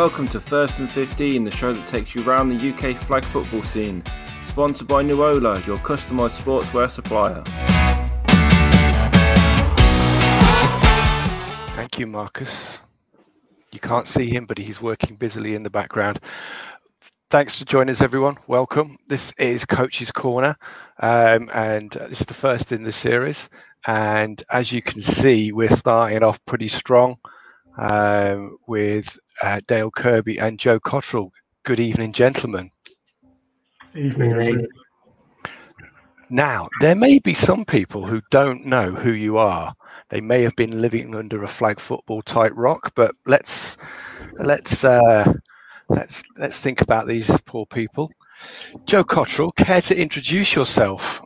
[0.00, 3.62] Welcome to First and 15, the show that takes you around the UK flag football
[3.62, 4.02] scene.
[4.46, 7.42] Sponsored by Nuola, your customised sportswear supplier.
[11.74, 12.78] Thank you, Marcus.
[13.72, 16.18] You can't see him, but he's working busily in the background.
[17.28, 18.38] Thanks for joining us, everyone.
[18.46, 18.96] Welcome.
[19.06, 20.56] This is Coach's Corner,
[21.00, 23.50] um, and this is the first in the series.
[23.86, 27.18] And as you can see, we're starting off pretty strong
[27.80, 31.32] um, with uh, Dale Kirby and Joe Cottrell.
[31.64, 32.70] Good evening, gentlemen.
[33.94, 34.66] Evening.
[36.28, 39.74] Now, there may be some people who don't know who you are.
[40.10, 43.78] They may have been living under a flag football type rock, but let's
[44.34, 45.32] let's uh,
[45.88, 48.10] let's let's think about these poor people.
[48.84, 51.22] Joe Cottrell, care to introduce yourself?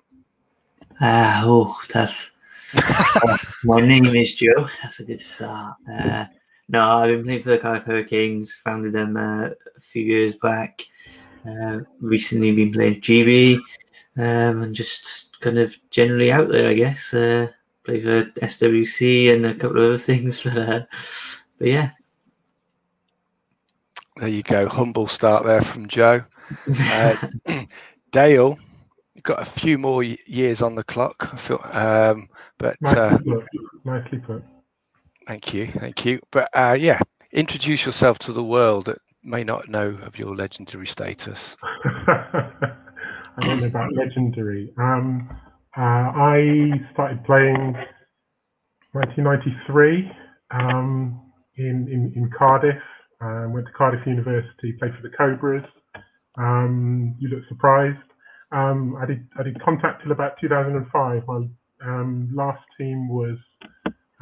[1.00, 2.30] Ah, uh, oh, tough.
[3.64, 4.69] my name is Joe.
[4.82, 5.77] That's a good start.
[5.91, 6.27] Uh,
[6.68, 8.56] no, I've been playing for the Cardiff Hurricanes.
[8.56, 10.82] Founded them uh, a few years back.
[11.46, 13.56] Uh, recently been playing GB,
[14.16, 17.12] um, and just kind of generally out there, I guess.
[17.12, 17.48] Uh,
[17.84, 20.80] play for SWC and a couple of other things, but uh,
[21.58, 21.90] but yeah.
[24.16, 24.68] There you go.
[24.68, 26.24] Humble start there from Joe.
[26.80, 27.16] Uh,
[28.12, 28.56] Dale,
[29.14, 31.30] you've got a few more years on the clock.
[31.32, 33.46] I feel, um, but nicely uh, put.
[33.84, 34.44] Nicely put.
[35.27, 36.20] Thank you, thank you.
[36.30, 37.00] But uh, yeah,
[37.33, 41.56] introduce yourself to the world that may not know of your legendary status.
[42.06, 44.72] I don't know about legendary.
[44.78, 45.28] Um,
[45.77, 47.75] uh, I started playing
[48.92, 50.11] 1993
[50.53, 51.20] um,
[51.56, 52.81] in, in, in Cardiff.
[53.20, 55.64] Um, went to Cardiff University, played for the Cobras.
[56.38, 57.98] Um, you look surprised.
[58.53, 61.22] Um, I did I did contact till about 2005.
[61.27, 61.48] My
[61.84, 63.36] um, last team was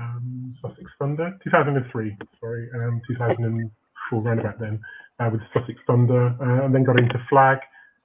[0.03, 4.81] um, Sussex Thunder, 2003, sorry, um, 2004, around about then,
[5.21, 7.59] uh, with Sussex Thunder, uh, and then got into flag.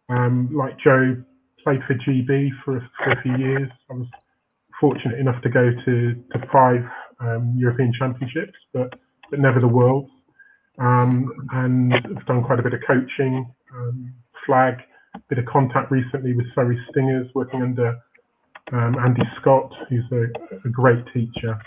[0.10, 1.18] Um, like Joe,
[1.64, 3.70] played for GB for, for a few years.
[3.90, 4.08] I was
[4.80, 6.86] fortunate enough to go to, to five
[7.20, 8.94] um, European Championships, but
[9.30, 10.10] but never the World.
[10.80, 14.14] Um, and I've done quite a bit of coaching, um,
[14.46, 14.76] flag,
[15.28, 17.98] bit of contact recently with Surrey Stingers, working under
[18.72, 20.26] um, Andy Scott, who's a,
[20.68, 21.60] a great teacher.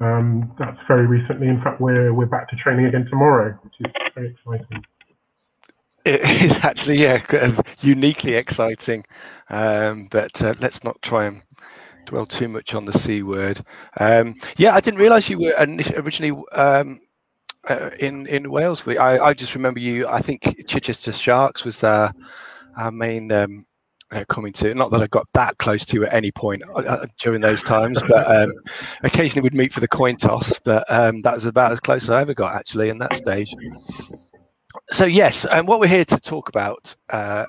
[0.00, 1.48] Um, that's very recently.
[1.48, 4.84] In fact, we're we're back to training again tomorrow, which is very exciting.
[6.04, 7.22] It is actually yeah,
[7.80, 9.04] uniquely exciting.
[9.48, 11.42] Um, but uh, let's not try and
[12.04, 13.64] dwell too much on the c word.
[13.98, 17.00] Um, yeah, I didn't realise you were originally um,
[17.66, 18.86] uh, in in Wales.
[18.86, 20.06] I I just remember you.
[20.06, 22.12] I think Chichester Sharks was our,
[22.76, 23.65] our main um,
[24.12, 24.74] uh, coming to.
[24.74, 28.02] Not that I got that close to at any point uh, uh, during those times,
[28.08, 28.52] but um,
[29.02, 30.58] occasionally we'd meet for the coin toss.
[30.58, 33.54] But um, that was about as close as I ever got actually in that stage.
[34.90, 37.46] So yes, and um, what we're here to talk about, uh,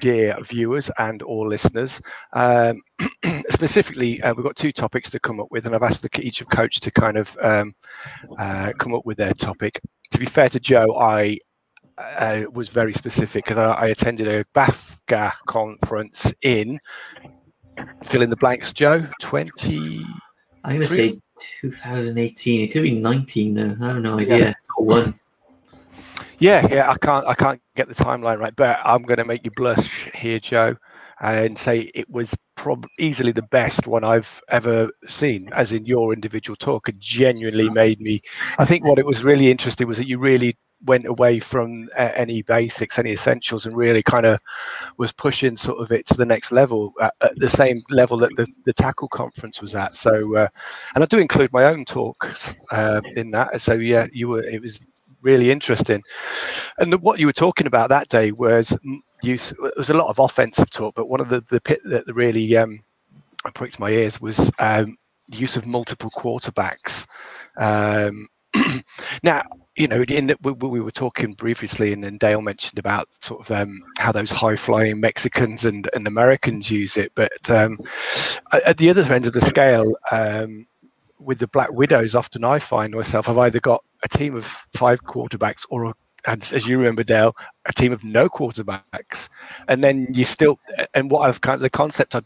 [0.00, 2.00] dear viewers and all listeners,
[2.32, 2.80] um,
[3.48, 6.40] specifically, uh, we've got two topics to come up with, and I've asked the, each
[6.40, 7.74] of coach to kind of um,
[8.38, 9.80] uh, come up with their topic.
[10.12, 11.38] To be fair to Joe, I
[12.00, 16.78] uh, was very specific because I, I, attended a BAFCA conference in
[18.04, 19.06] fill in the blanks, Joe.
[19.20, 20.06] Twenty.
[20.64, 21.20] I'm going to say
[21.60, 22.60] 2018.
[22.60, 23.76] It could be 19 though.
[23.80, 24.38] I have no idea.
[24.38, 24.52] Yeah.
[24.76, 25.14] One.
[26.38, 26.90] Yeah, yeah.
[26.90, 27.26] I can't.
[27.26, 30.76] I can't get the timeline right, but I'm going to make you blush here, Joe,
[31.20, 36.12] and say it was prob- easily the best one I've ever seen, as in your
[36.12, 36.88] individual talk.
[36.88, 38.22] It genuinely made me.
[38.58, 40.56] I think what it was really interesting was that you really
[40.86, 44.40] went away from uh, any basics, any essentials, and really kind of
[44.96, 48.34] was pushing sort of it to the next level at, at the same level that
[48.36, 49.96] the, the tackle conference was at.
[49.96, 50.48] So, uh,
[50.94, 53.60] and I do include my own talks uh, in that.
[53.60, 54.42] So yeah, you were.
[54.42, 54.80] It was
[55.22, 56.02] really interesting.
[56.78, 58.76] And the, what you were talking about that day was
[59.22, 59.50] use.
[59.50, 62.56] There was a lot of offensive talk, but one of the the pit that really
[62.56, 62.82] um,
[63.54, 64.96] pricked my ears was um,
[65.28, 67.06] use of multiple quarterbacks.
[67.56, 68.28] Um,
[69.22, 69.42] now,
[69.76, 73.50] you know, in we, we, were talking previously, and then Dale mentioned about sort of
[73.50, 77.12] um, how those high-flying Mexicans and, and Americans use it.
[77.14, 77.78] But um,
[78.52, 80.66] at the other end of the scale, um,
[81.18, 84.44] with the Black Widows, often I find myself I've either got a team of
[84.74, 85.94] five quarterbacks or a
[86.26, 89.30] and as you remember, Dale, a team of no quarterbacks,
[89.68, 90.58] and then you still
[90.92, 92.20] and what I've kind of the concept I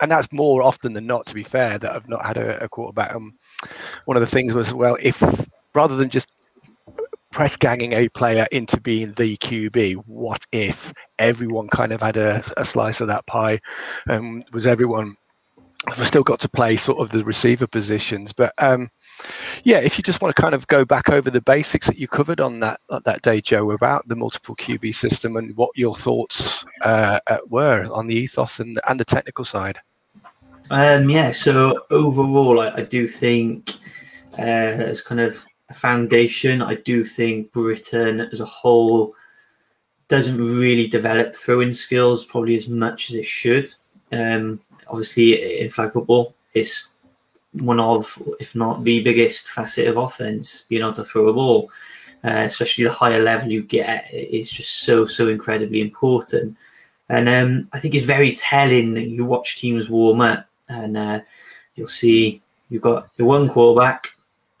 [0.00, 2.68] and that's more often than not, to be fair, that I've not had a, a
[2.68, 3.14] quarterback.
[3.14, 3.34] Um,
[4.06, 5.22] one of the things was, well, if
[5.74, 6.32] rather than just
[7.30, 12.42] press ganging a player into being the QB, what if everyone kind of had a,
[12.56, 13.60] a slice of that pie?
[14.08, 15.16] Um, was everyone
[15.86, 18.90] I've still got to play sort of the receiver positions, but um,
[19.64, 22.06] yeah, if you just want to kind of go back over the basics that you
[22.06, 26.66] covered on that that day, Joe, about the multiple QB system and what your thoughts
[26.82, 29.78] uh, were on the ethos and and the technical side.
[30.70, 33.72] Um, yeah, so overall, I, I do think
[34.38, 35.44] uh, as kind of
[35.74, 39.14] foundation, I do think Britain as a whole
[40.08, 43.68] doesn't really develop throwing skills probably as much as it should.
[44.12, 46.90] Um, obviously, in flag football, it's
[47.52, 51.70] one of, if not the biggest facet of offense, being able to throw a ball.
[52.22, 56.54] Uh, especially the higher level you get, it's just so so incredibly important.
[57.08, 61.20] And um, I think it's very telling that you watch teams warm up, and uh,
[61.76, 64.08] you'll see you've got your one quarterback,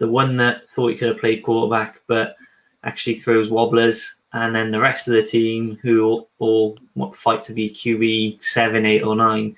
[0.00, 2.34] the one that thought he could have played quarterback, but
[2.82, 6.04] actually throws wobblers, and then the rest of the team who
[6.38, 9.56] all, all fight to be QB seven, eight, or nine,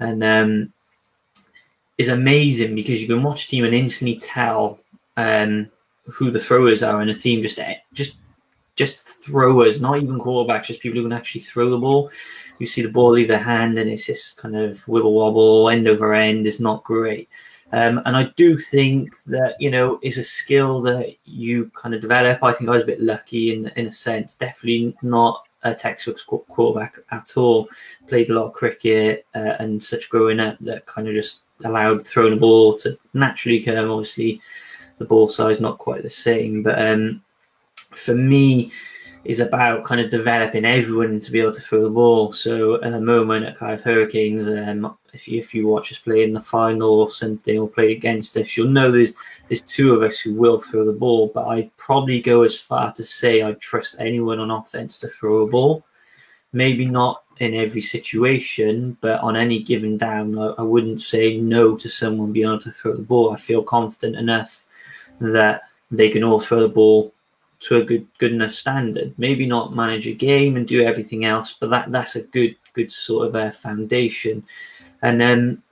[0.00, 0.72] and um,
[1.96, 4.80] is amazing because you can watch a team and instantly tell
[5.16, 5.70] um,
[6.06, 7.40] who the throwers are in a team.
[7.40, 7.60] Just
[7.92, 8.16] just
[8.74, 12.10] just throwers, not even quarterbacks, just people who can actually throw the ball.
[12.58, 15.86] You see the ball leave their hand and it's just kind of wibble wobble, end
[15.86, 16.48] over end.
[16.48, 17.28] It's not great.
[17.74, 22.00] Um, and I do think that you know is a skill that you kind of
[22.00, 22.40] develop.
[22.40, 24.34] I think I was a bit lucky in in a sense.
[24.34, 27.68] Definitely not a textbook quarterback at all.
[28.06, 32.06] Played a lot of cricket uh, and such growing up that kind of just allowed
[32.06, 33.90] throwing a ball to naturally come.
[33.90, 34.40] Obviously,
[34.98, 37.24] the ball size not quite the same, but um,
[37.90, 38.70] for me,
[39.24, 42.32] is about kind of developing everyone to be able to throw the ball.
[42.32, 46.22] So at the moment at Cardiff Hurricanes, um, if you if you watch us play
[46.22, 49.14] in the final or something or play against us, you'll know there's
[49.48, 51.30] there's two of us who will throw the ball.
[51.34, 55.42] But I'd probably go as far to say I'd trust anyone on offense to throw
[55.42, 55.84] a ball.
[56.52, 61.76] Maybe not in every situation, but on any given down, I, I, wouldn't say no
[61.76, 63.32] to someone being able to throw the ball.
[63.32, 64.64] I feel confident enough
[65.18, 67.12] that they can all throw the ball
[67.64, 69.14] to a good good enough standard.
[69.18, 72.92] Maybe not manage a game and do everything else, but that that's a good good
[72.92, 74.44] sort of a foundation.
[75.02, 75.62] And then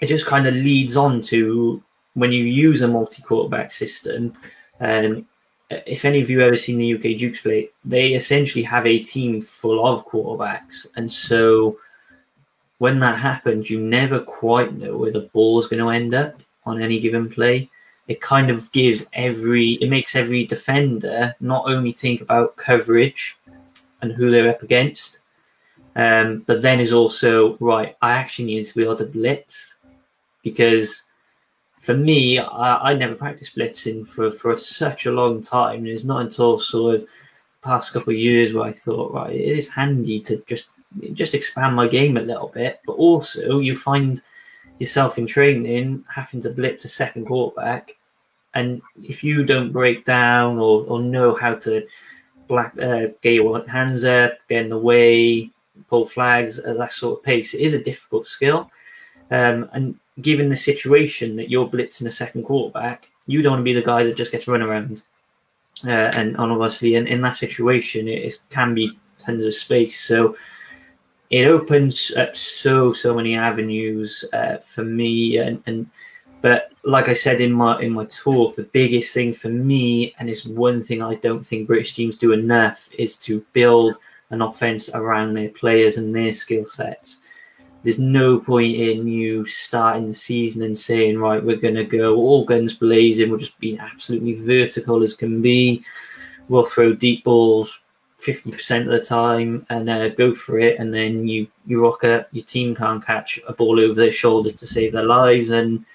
[0.00, 1.82] it just kind of leads on to
[2.14, 4.34] when you use a multi quarterback system.
[4.80, 5.26] Um,
[5.70, 9.40] if any of you ever seen the UK Dukes play, they essentially have a team
[9.40, 11.78] full of quarterbacks, and so
[12.78, 16.42] when that happens, you never quite know where the ball is going to end up
[16.64, 17.68] on any given play.
[18.10, 23.38] It kind of gives every, it makes every defender not only think about coverage
[24.02, 25.20] and who they're up against,
[25.94, 27.96] um, but then is also right.
[28.02, 29.76] I actually need to be able to blitz
[30.42, 31.04] because
[31.78, 35.78] for me, I, I never practiced blitzing for, for such a long time.
[35.80, 37.08] And it's not until sort of
[37.62, 40.70] past couple of years where I thought, right, it is handy to just
[41.12, 42.80] just expand my game a little bit.
[42.84, 44.20] But also, you find
[44.80, 47.96] yourself in training having to blitz a second quarterback,
[48.54, 51.86] and if you don't break down or, or know how to
[52.48, 55.50] black uh, get your hands up, get in the way,
[55.88, 58.70] pull flags at that sort of pace, it is a difficult skill.
[59.30, 63.64] Um, and given the situation that you're blitzing a second quarterback, you don't want to
[63.64, 65.02] be the guy that just gets run around.
[65.86, 70.00] Uh, and, and obviously, in, in that situation, it, it can be tons of space.
[70.00, 70.36] So
[71.30, 75.38] it opens up so so many avenues uh, for me.
[75.38, 75.88] And, and
[76.42, 80.30] but like I said in my in my talk, the biggest thing for me, and
[80.30, 83.96] it's one thing I don't think British teams do enough, is to build
[84.30, 87.18] an offense around their players and their skill sets
[87.82, 92.16] there's no point in you starting the season and saying, right, we're going to go
[92.16, 93.30] all guns blazing.
[93.30, 95.82] We'll just be absolutely vertical as can be.
[96.48, 97.80] We'll throw deep balls
[98.18, 100.78] 50% of the time and uh, go for it.
[100.78, 104.50] And then you, you rock up, your team can't catch a ball over their shoulder
[104.52, 105.48] to save their lives.
[105.50, 105.86] And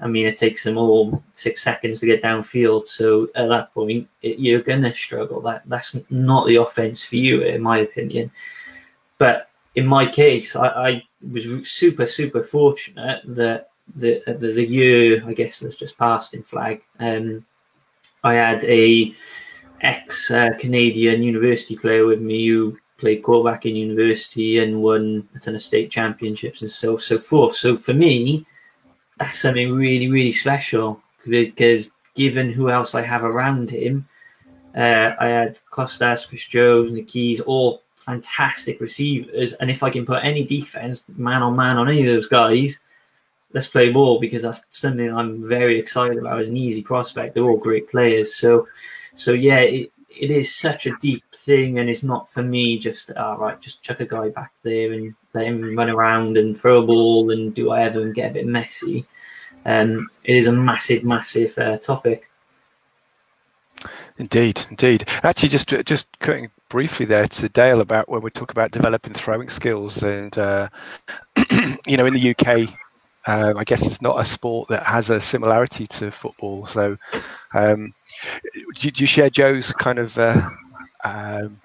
[0.00, 2.86] I mean, it takes them all six seconds to get downfield.
[2.86, 5.40] So at that point, it, you're going to struggle.
[5.40, 8.30] That That's not the offense for you, in my opinion.
[9.18, 15.22] But in my case, I, I was super super fortunate that the, the, the year
[15.26, 17.44] I guess that's just passed in flag, um,
[18.24, 19.14] I had a
[19.80, 25.38] ex uh, Canadian university player with me who played quarterback in university and won a
[25.38, 27.56] ton of state championships and so so forth.
[27.56, 28.46] So for me,
[29.22, 34.06] that's something really really special because given who else I have around him,
[34.76, 39.52] uh, I had Costas, Chris Jones, the Keys, all fantastic receivers.
[39.54, 42.80] And if I can put any defense man on man on any of those guys,
[43.52, 47.34] let's play ball because that's something I'm very excited about as an easy prospect.
[47.34, 48.34] They're all great players.
[48.34, 48.66] So,
[49.14, 53.12] so yeah, it, it is such a deep thing, and it's not for me just
[53.12, 56.58] all oh, right, just chuck a guy back there and let him run around and
[56.58, 59.06] throw a ball and do whatever and get a bit messy.
[59.64, 62.28] Um, it is a massive, massive uh, topic.
[64.18, 65.08] Indeed, indeed.
[65.22, 69.48] Actually, just just cutting briefly there to Dale about when we talk about developing throwing
[69.48, 70.68] skills, and uh,
[71.86, 72.68] you know, in the UK,
[73.26, 76.66] um, I guess it's not a sport that has a similarity to football.
[76.66, 76.98] So,
[77.54, 77.94] um,
[78.74, 80.50] do, do, you share Joe's kind of uh,
[81.04, 81.58] um,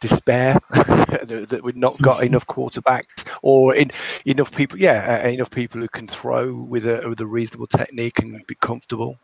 [0.00, 3.90] despair that we've not got enough quarterbacks or in,
[4.24, 4.78] enough people?
[4.78, 8.54] Yeah, uh, enough people who can throw with a with a reasonable technique and be
[8.56, 9.18] comfortable.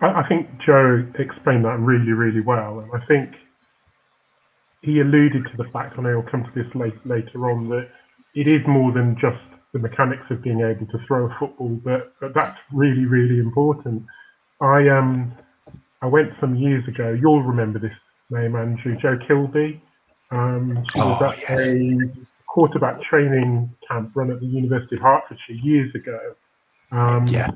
[0.00, 3.34] I, I think Joe explained that really, really well, and I think
[4.82, 7.88] he alluded to the fact, and I'll come to this late, later on, that
[8.34, 9.38] it is more than just
[9.72, 14.04] the mechanics of being able to throw a football, but, but that's really, really important.
[14.60, 15.32] I um
[16.02, 17.16] I went some years ago.
[17.18, 17.92] You'll remember this
[18.30, 18.96] name, Andrew.
[19.00, 19.82] Joe Kilby.
[20.30, 21.50] Um, she was oh, at yes.
[21.50, 21.96] a
[22.46, 26.18] quarterback training camp run at the University of Hertfordshire years ago.
[26.92, 27.50] Um, yeah.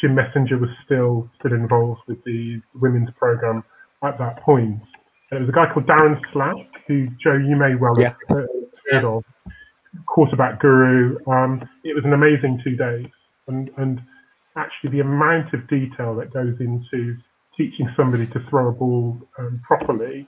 [0.00, 3.64] Jim Messenger was still still involved with the women's program
[4.02, 4.80] at that point.
[5.30, 6.56] And it was a guy called Darren Slack,
[6.86, 9.24] who Joe you may well have heard of
[10.06, 11.18] quarterback guru.
[11.26, 13.06] Um, it was an amazing two days,
[13.46, 14.00] and and
[14.56, 17.16] actually the amount of detail that goes into
[17.58, 20.26] teaching somebody to throw a ball um, properly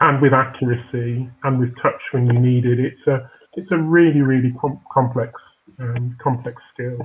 [0.00, 2.78] and with accuracy and with touch when you need it.
[2.80, 5.32] It's a it's a really really com- complex
[5.78, 6.98] um, complex skill.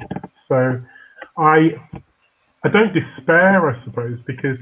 [0.48, 0.82] So
[1.38, 1.72] I
[2.66, 4.58] I don't despair, I suppose, because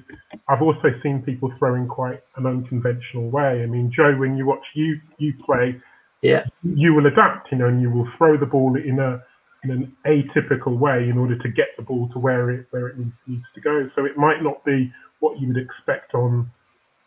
[0.50, 3.62] I've also seen people throw in quite an unconventional way.
[3.64, 5.80] I mean, Joe, when you watch you you play,
[6.22, 9.24] yeah, you will adapt, you know, and you will throw the ball in a
[9.64, 12.96] in an atypical way in order to get the ball to where it where it
[13.28, 13.90] needs to go.
[13.96, 16.50] So it might not be what you would expect on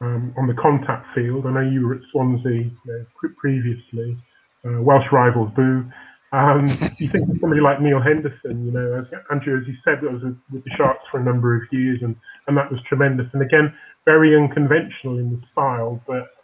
[0.01, 1.47] um, on the contact field.
[1.47, 3.07] I know you were at Swansea you know,
[3.39, 4.17] previously,
[4.65, 5.85] uh, Welsh rivals, boo.
[6.33, 6.67] Um,
[6.99, 10.23] you think of somebody like Neil Henderson, you know, as Andrew, as you said, was
[10.51, 12.17] with the Sharks for a number of years, and,
[12.49, 13.27] and that was tremendous.
[13.33, 13.73] And again,
[14.05, 16.35] very unconventional in the style, but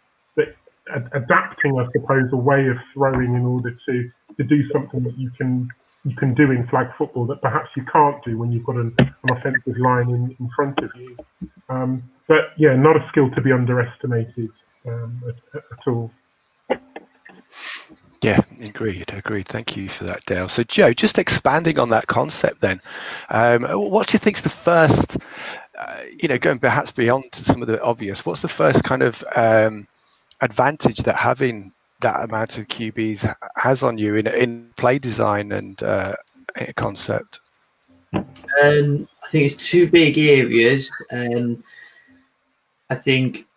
[1.13, 5.29] adapting, I suppose, a way of throwing in order to to do something that you
[5.37, 5.69] can
[6.03, 8.93] you can do in flag football that perhaps you can't do when you've got an,
[8.99, 11.15] an offensive line in, in front of you.
[11.69, 14.49] Um, but yeah, not a skill to be underestimated
[14.87, 16.11] um, at, at, all.
[18.23, 19.47] Yeah, agreed, agreed.
[19.47, 20.49] Thank you for that, Dale.
[20.49, 22.79] So, Joe, just expanding on that concept, then,
[23.29, 25.17] um, what do you think is the first,
[25.77, 28.25] uh, you know, going perhaps beyond some of the obvious?
[28.25, 29.87] What's the first kind of um,
[30.39, 35.81] advantage that having that amount of QBs has on you in in play design and
[35.83, 36.15] uh,
[36.75, 37.39] concept?
[38.13, 40.91] Um, I think it's two big areas.
[41.11, 41.63] Um,
[42.89, 43.47] I think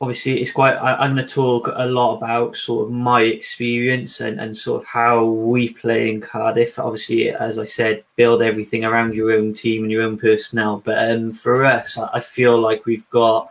[0.00, 0.74] obviously it's quite.
[0.74, 4.82] I, am going to talk a lot about sort of my experience and, and sort
[4.82, 6.78] of how we play in Cardiff.
[6.78, 10.82] Obviously, as I said, build everything around your own team and your own personnel.
[10.84, 13.50] But um, for us, I feel like we've got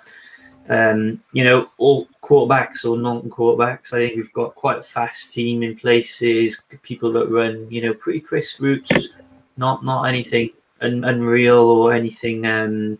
[0.69, 3.93] um, you know, all quarterbacks or non-quarterbacks.
[3.93, 6.61] I think we've got quite a fast team in places.
[6.81, 9.09] People that run, you know, pretty crisp routes.
[9.57, 10.51] Not not anything
[10.81, 12.97] un- unreal or anything um,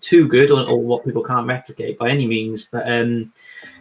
[0.00, 2.64] too good or, or, what people can't replicate by any means.
[2.64, 3.32] But um,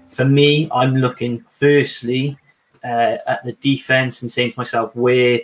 [0.08, 2.38] for me, I'm looking firstly
[2.84, 5.42] uh, at the defense and saying to myself, where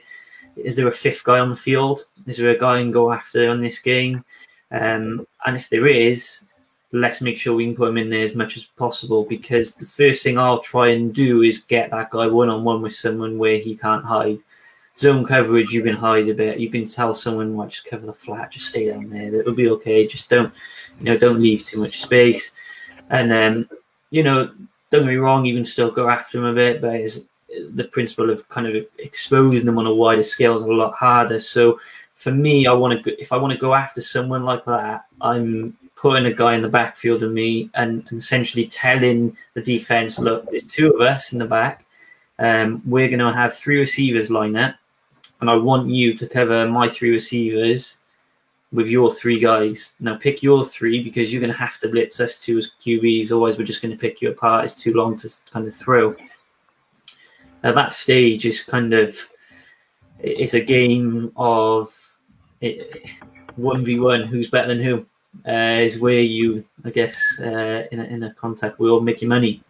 [0.55, 2.01] is there a fifth guy on the field?
[2.25, 4.24] Is there a guy I can go after on this game?
[4.72, 6.45] Um, and if there is,
[6.93, 9.85] let's make sure we can put him in there as much as possible because the
[9.85, 13.38] first thing I'll try and do is get that guy one on one with someone
[13.38, 14.39] where he can't hide.
[14.95, 16.59] Zone coverage, you can hide a bit.
[16.59, 19.33] You can tell someone, like, just cover the flat, just stay down there.
[19.33, 20.05] It'll be okay.
[20.05, 20.53] Just don't,
[21.00, 22.51] you know, don't leave too much space.
[23.09, 23.69] And then, um,
[24.12, 24.51] you know,
[24.91, 27.25] don't get me wrong, you can still go after him a bit, but it's,
[27.73, 31.39] the principle of kind of exposing them on a wider scale is a lot harder.
[31.39, 31.79] So
[32.15, 35.77] for me, I want to, if I want to go after someone like that, I'm
[36.03, 40.45] putting a guy in the backfield of me and, and essentially telling the defense, look,
[40.50, 41.86] there's two of us in the back.
[42.39, 44.75] Um, we're going to have three receivers line up,
[45.39, 48.00] and I want you to cover my three receivers
[48.74, 49.93] with your three guys.
[50.01, 53.27] Now pick your three because you're going to have to blitz us two as QBs,
[53.27, 54.65] otherwise we're just going to pick you apart.
[54.65, 56.17] It's too long to kind of throw.
[57.63, 59.17] At that stage, is kind of
[60.19, 61.98] it's a game of
[63.55, 64.24] one v one.
[64.24, 65.05] Who's better than who?
[65.47, 69.29] Uh, is where you, I guess, uh, in, a, in a contact will make your
[69.29, 69.63] money.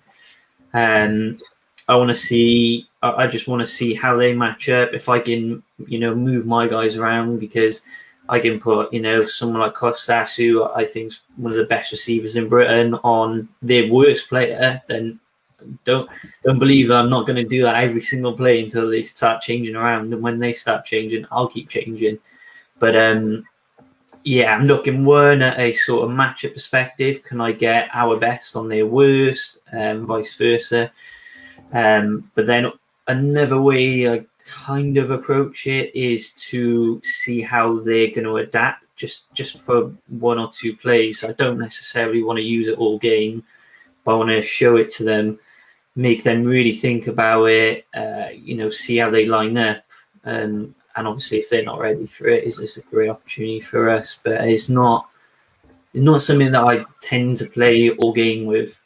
[0.73, 1.41] And
[1.87, 4.93] I want to see, I just want to see how they match up.
[4.93, 7.81] If I can, you know, move my guys around because
[8.29, 11.65] I can put, you know, someone like Kostas, who I think is one of the
[11.65, 15.19] best receivers in Britain, on their worst player, then
[15.85, 16.09] don't
[16.43, 19.75] don't believe I'm not going to do that every single play until they start changing
[19.75, 20.13] around.
[20.13, 22.19] And when they start changing, I'll keep changing.
[22.79, 23.45] But um,
[24.23, 25.05] yeah, I'm looking
[25.41, 27.23] at a sort of matchup perspective.
[27.23, 30.91] Can I get our best on their worst, um, vice versa?
[31.73, 32.71] Um, but then
[33.07, 38.85] another way I kind of approach it is to see how they're going to adapt
[38.95, 41.23] just just for one or two plays.
[41.23, 43.43] I don't necessarily want to use it all game,
[44.03, 45.39] but I want to show it to them,
[45.95, 47.85] make them really think about it.
[47.93, 49.83] Uh, you know, see how they line up,
[50.25, 53.89] um, and obviously if they're not ready for it, it's, it's a great opportunity for
[53.89, 54.19] us.
[54.23, 55.09] But it's not
[55.93, 58.81] not something that I tend to play all game with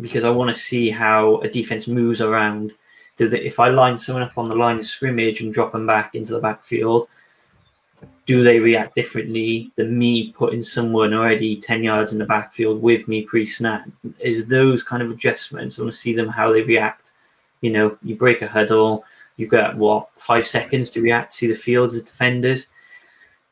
[0.00, 2.72] because I want to see how a defense moves around.
[3.16, 5.86] Do they, if I line someone up on the line of scrimmage and drop them
[5.86, 7.08] back into the backfield,
[8.26, 13.08] do they react differently than me putting someone already 10 yards in the backfield with
[13.08, 13.88] me pre snap?
[14.18, 15.78] Is those kind of adjustments?
[15.78, 17.12] I want to see them how they react.
[17.60, 19.04] You know, you break a huddle,
[19.36, 22.66] you've got what, five seconds to react, see the field as defenders.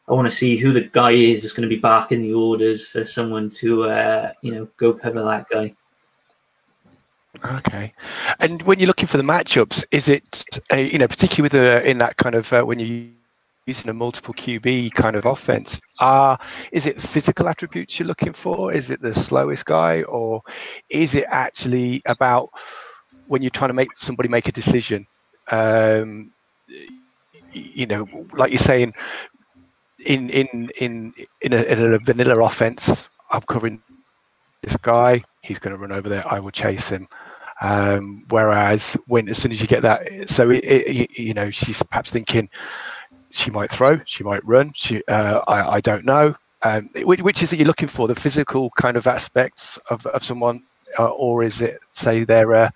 [0.09, 2.87] I want to see who the guy is that's going to be barking the orders
[2.87, 5.75] for someone to, uh, you know, go cover that guy.
[7.45, 7.93] Okay,
[8.39, 11.91] and when you're looking for the matchups, is it uh, you know particularly with the
[11.91, 13.11] in that kind of uh, when you
[13.67, 15.81] using a multiple QB kind of offense.
[15.99, 16.37] Uh,
[16.73, 18.73] is it physical attributes you're looking for?
[18.73, 20.03] Is it the slowest guy?
[20.03, 20.43] Or
[20.91, 22.51] is it actually about
[23.27, 25.07] when you're trying to make somebody make a decision?
[25.51, 26.33] Um,
[27.53, 28.95] you know, like you're saying,
[30.05, 33.83] in in in in a, in a vanilla offense, I'm covering
[34.63, 35.23] this guy.
[35.43, 36.25] He's going to run over there.
[36.27, 37.07] I will chase him.
[37.61, 41.83] Um, whereas when as soon as you get that, so it, it, you know, she's
[41.83, 42.49] perhaps thinking,
[43.31, 44.73] she might throw, she might run.
[44.75, 46.35] She, uh, I, I don't know.
[46.63, 48.09] Um, which, which, is that you're looking for?
[48.09, 50.63] The physical kind of aspects of, of someone,
[50.99, 52.71] or is it say their uh,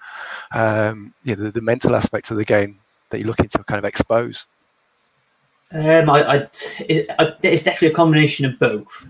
[0.53, 2.79] um, you know, the, the, mental aspects of the game
[3.11, 4.47] that you're looking to kind of expose?
[5.73, 6.49] Um, I, I,
[6.81, 9.07] it, I, it's definitely a combination of both.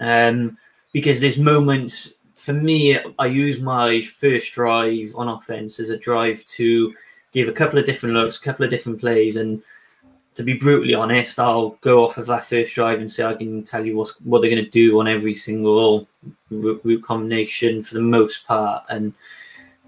[0.00, 0.56] Um,
[0.92, 2.14] because there's moments
[2.48, 6.94] for me, I use my first drive on offense as a drive to
[7.32, 9.62] give a couple of different looks, a couple of different plays, and
[10.38, 13.64] to be brutally honest, I'll go off of that first drive and say I can
[13.64, 16.06] tell you what's, what they're going to do on every single
[16.48, 18.84] route combination for the most part.
[18.88, 19.14] And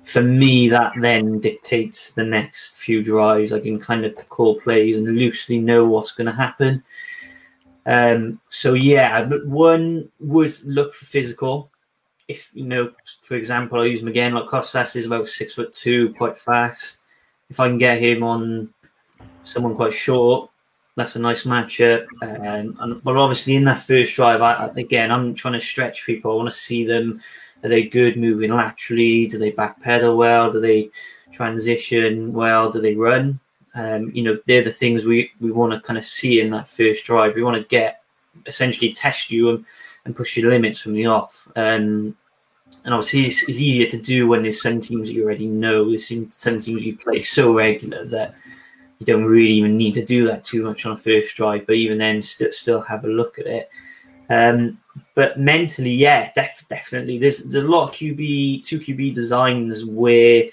[0.03, 3.53] for me, that then dictates the next few drives.
[3.53, 6.83] I can kind of call plays and loosely know what's going to happen.
[7.87, 11.71] Um, so yeah, one would look for physical.
[12.27, 12.91] If you know,
[13.23, 14.35] for example, I use him again.
[14.35, 16.99] Like Kostas is about six foot two, quite fast.
[17.51, 18.75] If I can get him on
[19.43, 20.51] someone quite short.
[20.97, 22.07] That's a nice matchup.
[22.23, 26.33] Um, and, but obviously, in that first drive, I, again, I'm trying to stretch people.
[26.33, 27.21] I want to see them.
[27.63, 29.27] Are they good moving laterally?
[29.27, 30.51] Do they backpedal well?
[30.51, 30.91] Do they
[31.33, 32.71] transition well?
[32.71, 33.39] Do they run?
[33.75, 36.69] Um, you know, they're the things we, we want to kind of see in that
[36.69, 37.35] first drive.
[37.35, 38.03] We want to get
[38.47, 39.65] essentially test you and,
[40.05, 41.49] and push your limits from the off.
[41.57, 42.17] Um,
[42.85, 45.87] and obviously, it's, it's, easier to do when there's some teams you already know.
[45.87, 48.35] There's some teams you play so regular that
[49.01, 51.75] you don't really even need to do that too much on a first drive, but
[51.75, 53.71] even then, st- still have a look at it.
[54.29, 54.79] Um,
[55.15, 57.19] but mentally, yeah, def- definitely.
[57.19, 60.45] There's there's a lot of QB two QB designs where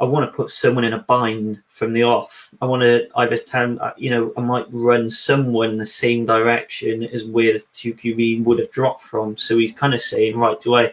[0.00, 2.50] I want to put someone in a bind from the off.
[2.60, 7.04] I want to either tell uh, you know I might run someone the same direction
[7.04, 9.36] as where the two QB would have dropped from.
[9.38, 10.92] So he's kind of saying, right, do I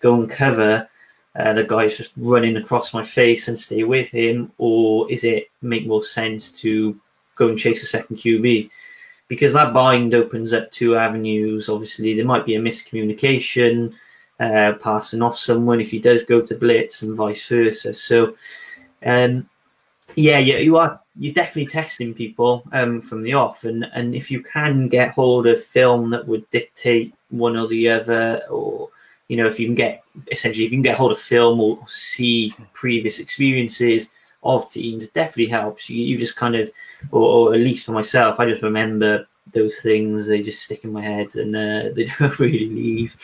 [0.00, 0.88] go and cover
[1.36, 5.48] uh, the guy's just running across my face and stay with him, or is it
[5.62, 6.98] make more sense to
[7.36, 8.70] go and chase a second QB?
[9.28, 11.68] Because that bind opens up two avenues.
[11.68, 13.94] Obviously, there might be a miscommunication,
[14.40, 17.94] uh, passing off someone if he does go to blitz, and vice versa.
[17.94, 18.34] So,
[19.06, 19.48] um,
[20.16, 24.32] yeah, yeah, you are you're definitely testing people um, from the off, and and if
[24.32, 28.88] you can get hold of film that would dictate one or the other, or
[29.30, 31.78] you know, if you can get essentially if you can get hold of film or
[31.86, 34.10] see previous experiences
[34.42, 35.88] of teams, it definitely helps.
[35.88, 36.68] You, you just kind of,
[37.12, 40.26] or, or, at least for myself, I just remember those things.
[40.26, 43.14] They just stick in my head and uh, they don't really leave.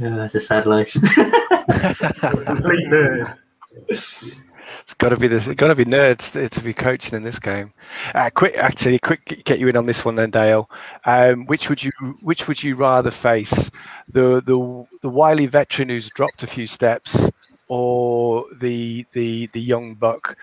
[0.00, 0.94] Uh, it's a sad life.
[4.90, 5.46] It's got to be this.
[5.46, 7.72] Got to be nerds to, to, be coaching in this game.
[8.12, 10.68] Uh, quick, actually, quick, get you in on this one then, Dale.
[11.04, 13.70] Um, which would you, which would you rather face,
[14.08, 17.30] the the the wily veteran who's dropped a few steps,
[17.68, 20.36] or the the the young buck,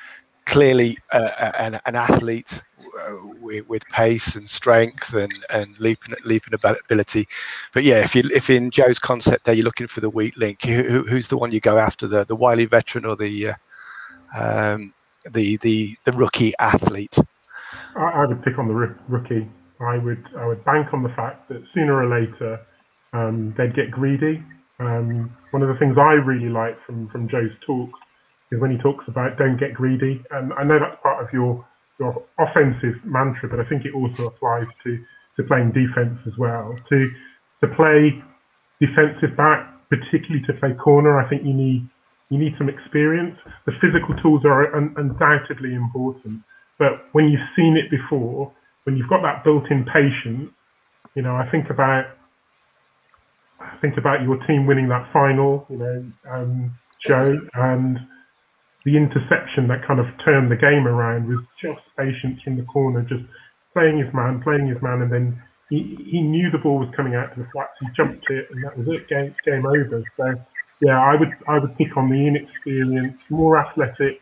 [0.46, 2.64] clearly uh, an, an athlete
[3.02, 7.28] uh, with, with, pace and strength and and leaping leaping ability.
[7.74, 10.64] But yeah, if you if in Joe's concept there you're looking for the weak link,
[10.64, 13.54] who, who's the one you go after the the wily veteran or the uh,
[14.36, 14.94] um,
[15.32, 17.18] the the the rookie athlete?
[17.96, 18.74] I, I would pick on the
[19.08, 19.48] rookie.
[19.80, 22.60] I would I would bank on the fact that sooner or later
[23.14, 24.44] um, they'd get greedy.
[24.80, 27.90] Um, one of the things I really like from from Joe's talk
[28.52, 30.24] is when he talks about don't get greedy.
[30.32, 31.66] And I know that's part of your
[32.00, 34.98] your offensive mantra, but I think it also applies to
[35.38, 36.76] to playing defense as well.
[36.90, 37.10] To
[37.62, 38.22] to play
[38.80, 41.90] defensive back, particularly to play corner, I think you need
[42.30, 43.38] you need some experience.
[43.66, 46.42] The physical tools are un- undoubtedly important,
[46.78, 48.52] but when you've seen it before,
[48.84, 50.52] when you've got that built-in patience,
[51.16, 52.06] you know, I think about
[53.60, 57.98] I think about your team winning that final, you know, um, Joe, and
[58.86, 63.02] the interception that kind of turned the game around was just patience from the corner,
[63.02, 63.24] just
[63.74, 67.16] playing his man, playing his man, and then he, he knew the ball was coming
[67.16, 67.74] out to the flats.
[67.82, 69.10] He jumped it, and that was it.
[69.10, 70.04] Game game over.
[70.16, 70.26] So
[70.82, 74.22] yeah, I would I would pick on the inexperienced, more athletic,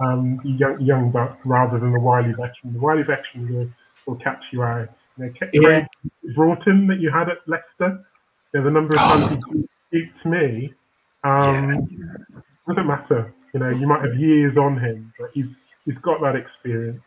[0.00, 2.72] um, young young buck rather than the wily veteran.
[2.74, 3.70] The wily veteran will,
[4.06, 4.88] will catch you out.
[5.16, 5.86] You know, yeah.
[6.34, 8.04] Broughton that you had at Leicester.
[8.52, 10.74] There's a number of times he beats me.
[11.22, 12.40] Um, yeah.
[12.68, 13.32] Doesn't matter.
[13.52, 15.46] You know, you might have years on him, but he's
[15.84, 17.00] he's got that experience.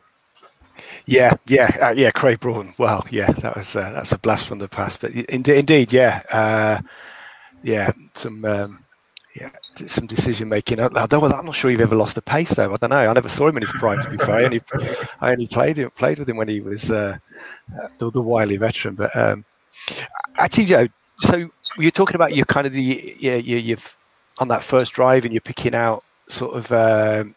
[1.06, 2.12] Yeah, yeah, uh, yeah.
[2.12, 2.74] Craig Braun.
[2.78, 5.02] Well, yeah, that was uh, that's a blast from the past.
[5.02, 6.82] But indeed, indeed, yeah, uh,
[7.64, 8.84] yeah, some um,
[9.40, 9.50] yeah,
[9.88, 10.80] some decision making.
[10.80, 12.74] Although I'm not sure you've ever lost a pace though.
[12.74, 13.10] I don't know.
[13.10, 14.00] I never saw him in his prime.
[14.02, 14.62] To be fair, I only
[15.22, 17.18] I only played him played with him when he was uh,
[17.74, 18.96] uh the, the wily veteran.
[18.96, 19.46] But um,
[20.38, 20.88] actually, Joe.
[21.20, 23.98] So you're talking about your kind of the yeah you, you've
[24.40, 27.36] on that first drive and you're picking out sort of um,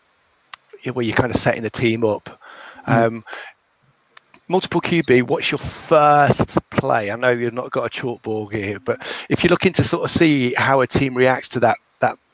[0.93, 2.41] where you're kind of setting the team up.
[2.87, 3.07] Mm.
[3.07, 3.25] Um,
[4.49, 7.11] multiple QB, what's your first play?
[7.11, 10.11] I know you've not got a chalkboard here, but if you're looking to sort of
[10.11, 11.79] see how a team reacts to that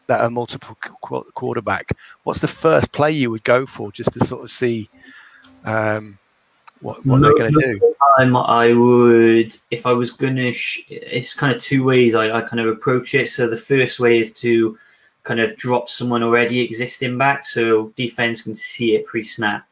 [0.06, 1.92] that a multiple qu- quarterback,
[2.24, 4.88] what's the first play you would go for just to sort of see
[5.64, 6.18] um,
[6.80, 7.94] what, what they're going to do?
[8.18, 12.38] Time I would, if I was going to, sh- it's kind of two ways I,
[12.38, 13.28] I kind of approach it.
[13.28, 14.78] So the first way is to
[15.26, 19.66] kind of drop someone already existing back, so defense can see it pre-snap,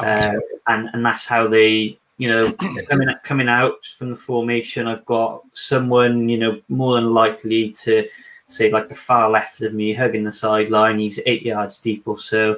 [0.00, 0.34] okay.
[0.34, 2.50] uh, and and that's how they, you know,
[2.90, 4.88] coming coming out from the formation.
[4.88, 8.08] I've got someone, you know, more than likely to
[8.50, 10.98] say like the far left of me, hugging the sideline.
[10.98, 12.56] He's eight yards deep or so,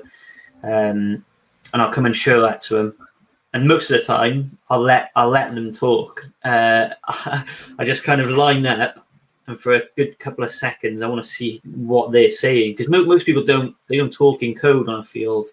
[0.63, 1.25] um,
[1.73, 2.95] and I'll come and show that to him.
[3.55, 6.27] And most of the time, I'll let I'll let them talk.
[6.45, 9.07] Uh, I just kind of line that up
[9.47, 12.89] and for a good couple of seconds, I want to see what they're saying because
[12.89, 15.49] mo- most people don't they don't talk in code on a field.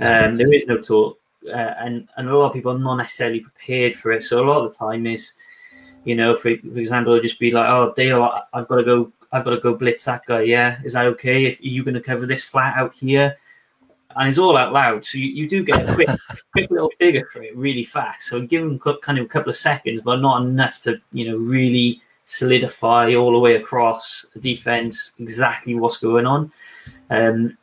[0.00, 3.40] Um, there is no talk, uh, and and a lot of people are not necessarily
[3.40, 4.24] prepared for it.
[4.24, 5.32] So a lot of the time is,
[6.04, 9.12] you know, for, for example, just be like, "Oh, Dale, I've got to go.
[9.32, 10.42] I've got to go blitz that guy.
[10.42, 11.44] Yeah, is that okay?
[11.44, 13.36] If you're going to cover this flat out here."
[14.16, 16.08] And it's all out loud, so you, you do get a quick,
[16.52, 18.22] quick little figure for it really fast.
[18.22, 21.36] So give them kind of a couple of seconds, but not enough to, you know,
[21.36, 26.52] really solidify all the way across the defense exactly what's going on.
[27.08, 27.56] Um,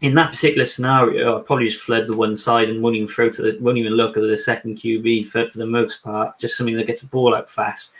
[0.00, 3.30] in that particular scenario, I probably just fled the one side and won't even throw
[3.30, 6.38] to the won't even look at the second QB for, for the most part.
[6.38, 7.94] Just something that gets a ball out fast,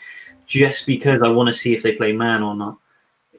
[0.46, 2.78] just because I want to see if they play man or not.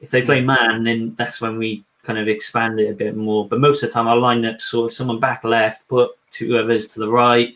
[0.02, 3.48] If they play man, then that's when we kind of expand it a bit more.
[3.48, 6.58] But most of the time, I'll line up sort of someone back left, put two
[6.58, 7.54] others to the right,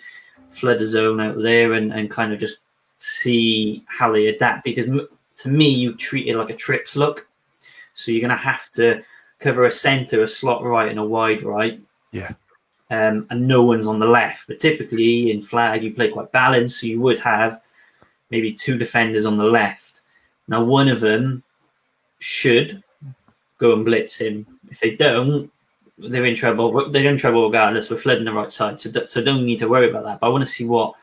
[0.51, 2.59] flood a zone out there, and, and kind of just
[2.99, 4.65] see how they adapt.
[4.65, 7.27] Because to me you treat it like a trips look.
[7.95, 9.03] So you're going to have to
[9.39, 11.81] cover a center a slot right and a wide right.
[12.13, 12.33] Yeah.
[12.91, 14.47] Um, and no one's on the left.
[14.47, 16.81] But typically in flag you play quite balanced.
[16.81, 17.61] So you would have
[18.31, 20.03] maybe two defenders on the left.
[20.49, 21.43] Now one of them
[22.19, 22.83] should
[23.59, 25.51] go and blitz him if they don't
[25.99, 29.47] they're in trouble they're in trouble regardless we're flooding the right side so, so don't
[29.47, 30.95] need to worry about that but i want to see what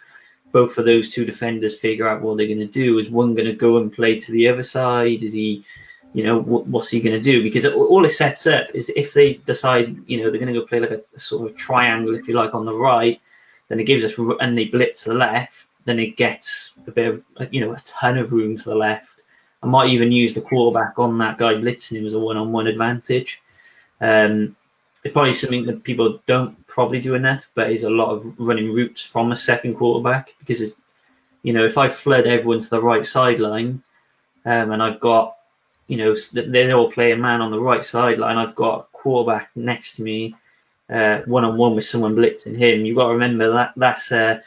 [0.53, 2.99] both of those two defenders figure out what they're going to do.
[2.99, 5.23] Is one going to go and play to the other side?
[5.23, 5.65] Is he,
[6.13, 7.41] you know, what, what's he going to do?
[7.41, 10.65] Because all it sets up is if they decide, you know, they're going to go
[10.65, 13.19] play like a, a, sort of triangle, if you like, on the right,
[13.67, 17.07] then it gives us, and they blitz to the left, then it gets a bit
[17.07, 19.22] of, you know, a ton of room to the left.
[19.63, 23.41] I might even use the quarterback on that guy blitzing him as a one-on-one advantage.
[24.01, 24.55] Um,
[25.03, 28.73] it's probably something that people don't probably do enough, but is a lot of running
[28.73, 30.81] routes from a second quarterback because it's,
[31.43, 33.81] you know, if I fled everyone to the right sideline,
[34.45, 35.37] um, and I've got,
[35.87, 39.95] you know, they're all playing man on the right sideline, I've got a quarterback next
[39.95, 40.35] to me
[41.25, 44.39] one on one with someone blitzing him, you've got to remember that that's uh,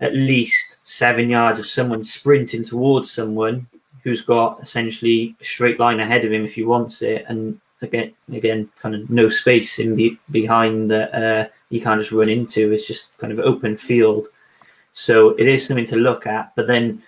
[0.00, 3.66] at least seven yards of someone sprinting towards someone
[4.02, 8.12] who's got essentially a straight line ahead of him if he wants it, and again,
[8.32, 12.72] again, kind of no space in be, behind that uh, you can't just run into.
[12.72, 14.28] It's just kind of open field.
[14.92, 17.02] So it is something to look at, but then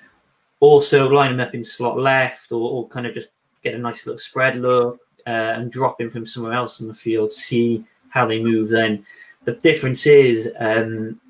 [0.61, 3.31] also line him up in slot left, or, or kind of just
[3.63, 6.95] get a nice little spread look uh, and drop him from somewhere else in the
[6.95, 7.33] field.
[7.33, 8.69] See how they move.
[8.69, 9.05] Then
[9.45, 11.21] the difference is, um,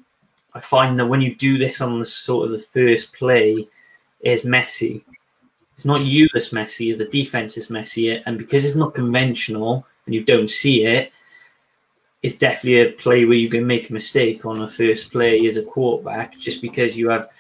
[0.55, 3.69] I find that when you do this on the sort of the first play,
[4.21, 5.05] is messy
[5.83, 8.17] it's not you that's messy, it's the defense is messy.
[8.25, 11.11] And because it's not conventional and you don't see it,
[12.23, 15.57] it's definitely a play where you can make a mistake on a first play as
[15.57, 17.31] a quarterback just because you have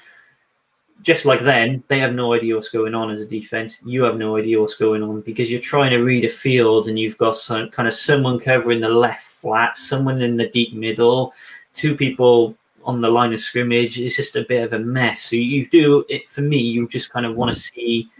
[1.02, 3.78] just like then, they have no idea what's going on as a defense.
[3.84, 6.98] You have no idea what's going on because you're trying to read a field and
[6.98, 11.32] you've got some kind of someone covering the left flat, someone in the deep middle,
[11.74, 14.00] two people on the line of scrimmage.
[14.00, 15.22] It's just a bit of a mess.
[15.22, 16.58] So you do it for me.
[16.58, 18.10] You just kind of want to see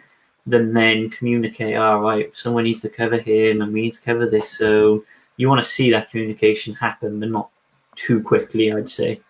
[0.46, 4.28] then then communicate, all right, someone needs to cover him and we need to cover
[4.28, 4.50] this.
[4.50, 5.05] So
[5.37, 7.50] you want to see that communication happen, but not
[7.94, 9.20] too quickly, I'd say.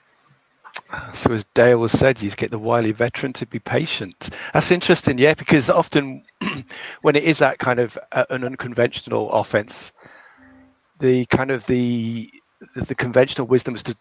[1.14, 4.30] So as Dale said, you get the wily veteran to be patient.
[4.54, 6.22] That's interesting, yeah, because often
[7.02, 9.92] when it is that kind of uh, an unconventional offense,
[10.98, 12.30] the kind of the
[12.74, 13.96] the conventional wisdom is to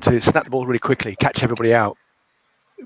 [0.00, 1.96] to snap the ball really quickly, catch everybody out,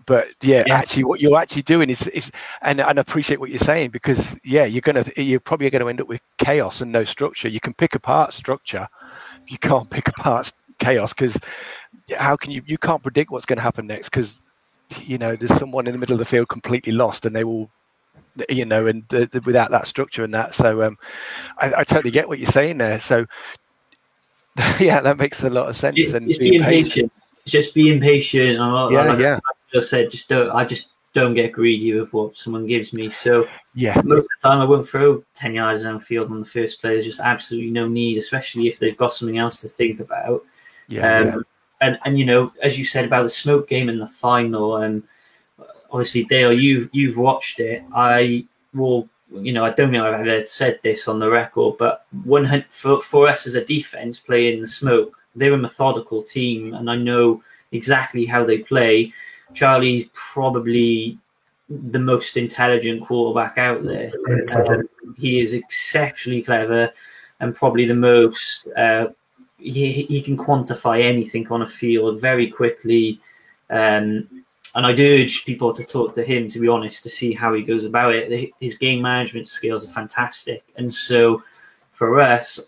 [0.04, 2.30] but yeah, yeah, actually what you're actually doing is, is
[2.62, 5.88] and, and I appreciate what you're saying because yeah you're gonna you're probably going to
[5.88, 7.48] end up with chaos and no structure.
[7.48, 8.88] You can pick apart structure.
[9.48, 11.38] You can't pick apart chaos because
[12.18, 14.40] how can you you can't predict what's going to happen next because
[15.00, 17.70] you know there's someone in the middle of the field completely lost and they will
[18.48, 20.54] you know and the, the, without that structure and that.
[20.54, 20.98] So um
[21.58, 23.00] I, I, totally get what you're saying there.
[23.00, 23.26] So
[24.80, 26.92] yeah that makes a lot of sense it's, and it's being, patient.
[26.92, 27.12] patient.
[27.46, 28.58] just being patient.
[28.92, 29.38] Yeah yeah
[29.76, 30.50] just said, just don't.
[30.50, 33.08] I just don't get greedy with what someone gives me.
[33.08, 36.46] So yeah, most of the time I won't throw ten yards down field on the
[36.46, 36.94] first play.
[36.94, 40.44] There's just absolutely no need, especially if they've got something else to think about.
[40.88, 41.18] Yeah.
[41.18, 41.36] Um, yeah.
[41.80, 45.02] And and you know, as you said about the smoke game in the final, and
[45.58, 47.82] um, obviously Dale, you've you've watched it.
[47.94, 49.08] I will.
[49.32, 53.00] You know, I don't think I've ever said this on the record, but one for
[53.02, 57.42] for us as a defense playing the smoke, they're a methodical team, and I know
[57.72, 59.12] exactly how they play
[59.54, 61.18] Charlie's probably
[61.68, 64.12] the most intelligent quarterback out there.
[64.52, 66.92] Um, he is exceptionally clever
[67.40, 68.68] and probably the most.
[68.76, 69.08] Uh,
[69.58, 73.20] he, he can quantify anything on a field very quickly.
[73.70, 77.54] Um, and I'd urge people to talk to him, to be honest, to see how
[77.54, 78.52] he goes about it.
[78.60, 80.62] His game management skills are fantastic.
[80.76, 81.42] And so
[81.92, 82.60] for us,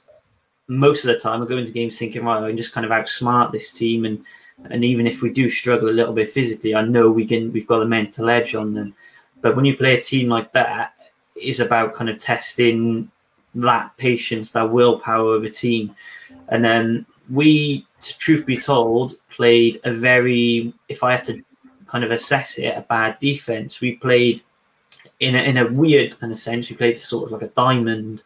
[0.68, 2.92] most of the time, I go into games thinking, right, I can just kind of
[2.92, 4.24] outsmart this team and
[4.70, 7.52] and even if we do struggle a little bit physically, I know we can.
[7.52, 8.94] We've got a mental edge on them.
[9.40, 10.94] But when you play a team like that,
[11.36, 13.10] it's about kind of testing
[13.54, 15.94] that patience, that willpower of a team.
[16.48, 20.72] And then we, truth be told, played a very.
[20.88, 21.42] If I had to
[21.88, 23.80] kind of assess it, a bad defense.
[23.80, 24.40] We played
[25.20, 26.70] in a, in a weird kind of sense.
[26.70, 28.22] We played sort of like a diamond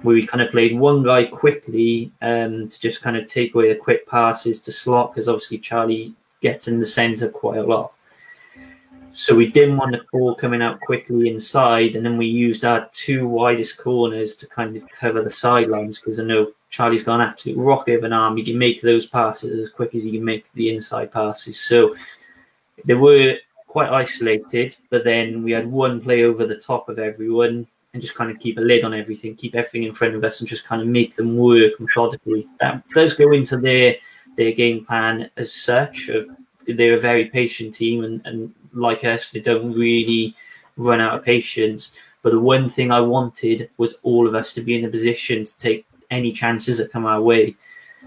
[0.00, 3.68] where we kind of played one guy quickly um, to just kind of take away
[3.68, 7.92] the quick passes to slot because obviously Charlie gets in the center quite a lot.
[9.14, 12.88] So we didn't want the ball coming out quickly inside, and then we used our
[12.92, 17.28] two widest corners to kind of cover the sidelines because I know Charlie's got an
[17.28, 18.38] absolute rocket of an arm.
[18.38, 21.60] He can make those passes as quick as he can make the inside passes.
[21.60, 21.94] So
[22.86, 27.66] they were quite isolated, but then we had one play over the top of everyone
[27.92, 30.40] and just kind of keep a lid on everything, keep everything in front of us,
[30.40, 32.46] and just kind of make them work methodically.
[32.60, 33.96] That does go into their
[34.36, 36.08] their game plan as such.
[36.08, 36.28] Of
[36.66, 40.34] they're a very patient team, and, and like us, they don't really
[40.76, 41.92] run out of patience.
[42.22, 45.44] But the one thing I wanted was all of us to be in a position
[45.44, 47.56] to take any chances that come our way.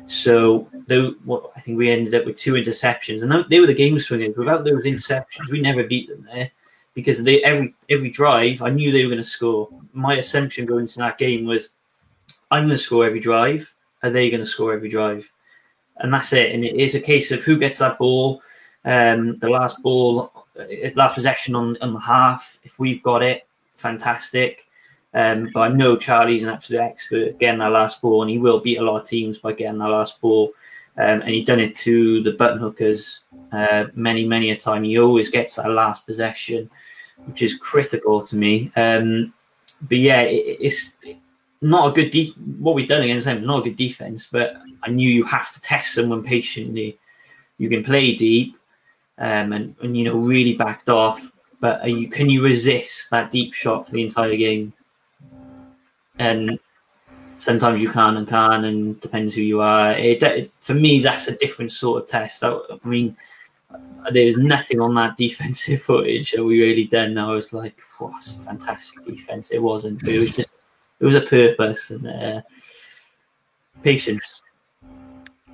[0.08, 3.74] So though, what I think we ended up with two interceptions, and they were the
[3.74, 4.36] game swingers.
[4.36, 6.50] Without those interceptions, we never beat them there
[6.96, 9.70] because they every every drive I knew they were going to score.
[9.94, 11.70] My assumption going into that game was
[12.50, 13.76] I'm going to score every drive.
[14.02, 15.30] Are they going to score every drive?
[15.98, 16.54] And that's it.
[16.54, 18.42] And it is a case of who gets that ball,
[18.84, 22.60] um, the last ball, uh, last possession on on the half.
[22.64, 24.68] If we've got it, fantastic.
[25.14, 28.60] Um, but I know Charlie's an absolute expert getting that last ball, and he will
[28.60, 30.52] beat a lot of teams by getting that last ball.
[30.98, 34.84] Um, and he done it to the button hookers uh, many, many a time.
[34.84, 36.70] He always gets that last possession,
[37.26, 38.72] which is critical to me.
[38.76, 39.34] Um,
[39.82, 40.98] but yeah, it, it's
[41.62, 43.40] not a good de- what we've done against them.
[43.40, 46.98] Is not a good defense, but I knew you have to test someone patiently.
[47.58, 48.58] You can play deep,
[49.18, 51.32] um, and, and you know really backed off.
[51.60, 54.74] But you, can you resist that deep shot for the entire game?
[56.20, 56.60] And
[57.36, 59.92] sometimes you can and can, and depends who you are.
[59.92, 62.44] It, for me, that's a different sort of test.
[62.44, 63.16] I, I mean,
[64.12, 67.18] there was nothing on that defensive footage that we really done.
[67.18, 70.08] I was like, "Wow, fantastic defense." It wasn't.
[70.08, 70.50] It was just,
[71.00, 72.42] it was a purpose and uh,
[73.84, 74.42] patience.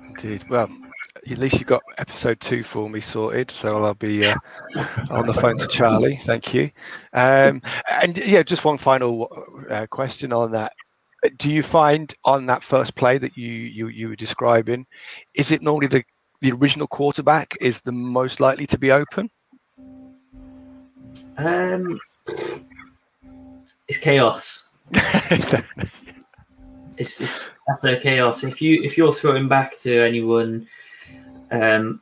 [0.08, 0.44] Indeed.
[0.48, 0.68] Well,
[1.30, 4.34] at least you got episode two for me sorted, so I'll be uh,
[5.10, 6.16] on the phone to Charlie.
[6.16, 6.70] Thank you.
[7.12, 9.28] Um, and yeah, just one final
[9.70, 10.72] uh, question on that.
[11.36, 14.86] Do you find on that first play that you you you were describing,
[15.34, 16.04] is it normally the
[16.40, 19.30] the original quarterback is the most likely to be open?
[21.38, 21.98] Um,
[23.88, 24.70] it's chaos.
[24.92, 25.54] it's,
[27.20, 28.42] it's utter chaos.
[28.42, 30.66] If you if you're throwing back to anyone
[31.52, 32.00] um,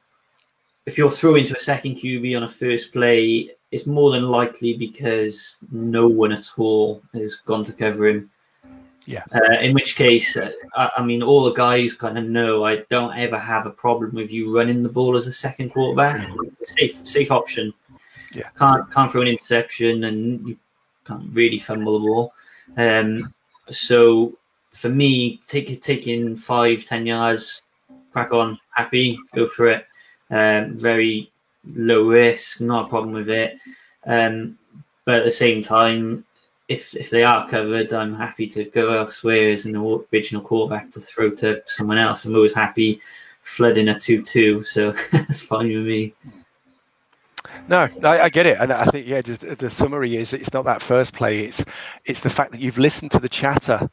[0.87, 4.74] if you're throwing to a second QB on a first play, it's more than likely
[4.74, 8.30] because no one at all has gone to cover him.
[9.06, 9.24] Yeah.
[9.34, 12.76] Uh, in which case, uh, I, I, mean, all the guys kind of know I
[12.90, 16.28] don't ever have a problem with you running the ball as a second quarterback.
[16.44, 17.72] It's a safe, safe option.
[18.32, 18.48] Yeah.
[18.56, 20.56] Can't can't throw an interception and you
[21.04, 22.34] can't really fumble the ball.
[22.76, 23.32] Um,
[23.70, 24.38] so
[24.70, 27.62] for me, take taking five, ten yards,
[28.12, 29.86] crack on, happy, go for it.
[30.30, 31.32] Um, very
[31.74, 33.58] low risk, not a problem with it.
[34.06, 34.58] Um,
[35.04, 36.24] but at the same time,
[36.70, 41.00] if if they are covered, I'm happy to go elsewhere as an original quarterback to
[41.00, 42.24] throw to someone else.
[42.24, 43.00] I'm always happy
[43.42, 46.14] flooding a two-two, so that's fine with me.
[47.68, 50.64] No, I, I, get it, and I think yeah, just the summary is it's not
[50.66, 51.64] that first play; it's
[52.04, 53.90] it's the fact that you've listened to the chatter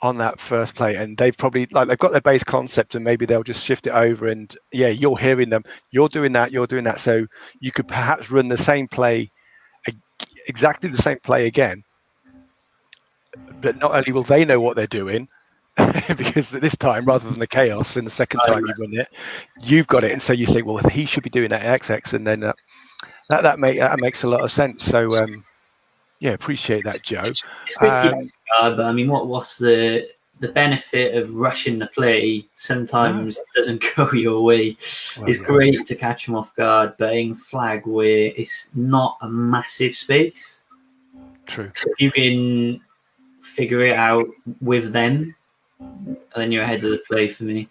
[0.00, 3.24] on that first play and they've probably like they've got their base concept and maybe
[3.24, 6.84] they'll just shift it over and yeah you're hearing them you're doing that you're doing
[6.84, 7.24] that so
[7.60, 9.30] you could perhaps run the same play
[10.46, 11.82] exactly the same play again
[13.60, 15.28] but not only will they know what they're doing
[16.16, 19.08] because at this time rather than the chaos in the second time you run it
[19.64, 22.26] you've got it and so you say well he should be doing that xx and
[22.26, 22.52] then uh,
[23.28, 25.44] that that, make, that makes a lot of sense so um,
[26.20, 30.08] yeah appreciate that joe it's um, but I mean, what what's the
[30.40, 32.46] the benefit of rushing the play?
[32.54, 34.76] Sometimes it doesn't go your way.
[35.16, 39.28] Well, it's great to catch them off guard, but in flag where it's not a
[39.28, 40.64] massive space.
[41.46, 41.70] True.
[41.74, 42.80] If you can
[43.54, 44.26] figure it out
[44.60, 45.34] with them,
[45.80, 47.68] and then you're ahead of the play for me.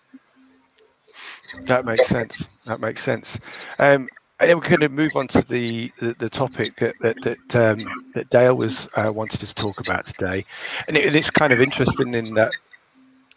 [1.63, 2.47] That makes sense.
[2.65, 3.39] That makes sense.
[3.77, 7.17] Um, and then we're going to move on to the the, the topic that that
[7.21, 7.77] that, um,
[8.13, 10.45] that Dale was uh, wanted to talk about today,
[10.87, 12.51] and it, it's kind of interesting in that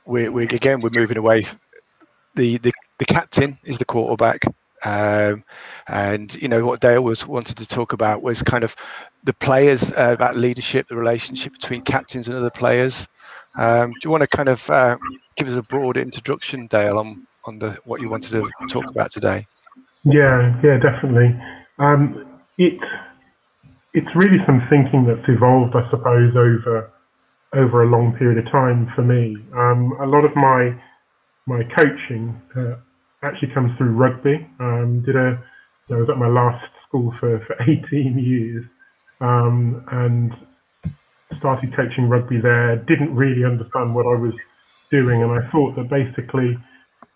[0.05, 1.47] we're, we again we're moving away.
[2.35, 4.43] The, the the captain is the quarterback,
[4.85, 5.45] um,
[5.89, 8.77] and you know what Dale was wanted to talk about was kind of
[9.25, 13.09] the players uh, about leadership, the relationship between captains and other players.
[13.59, 14.99] Um, do you want to kind of uh,
[15.37, 19.11] give us a broad introduction, Dale, on on the what you wanted to talk about
[19.11, 19.47] today?
[20.05, 21.39] Yeah, yeah, definitely.
[21.79, 22.85] Um, it's
[23.95, 26.93] it's really some thinking that's evolved, I suppose, over
[27.55, 29.37] over a long period of time for me.
[29.55, 30.75] Um, a lot of my
[31.47, 32.77] my coaching uh,
[33.27, 34.47] actually comes through rugby.
[34.61, 35.43] Um, did a
[35.91, 38.65] I was at my last school for, for 18 years
[39.21, 40.33] um, and
[41.39, 42.77] started coaching rugby there.
[42.89, 44.35] Didn't really understand what I was
[44.91, 46.57] doing, and I thought that basically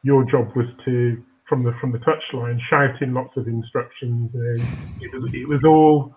[0.03, 4.31] your job was to from the from the touchline, shouting lots of instructions.
[5.01, 6.15] It was it was all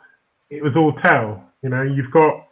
[0.49, 1.43] it was all tell.
[1.63, 2.47] You know, you've got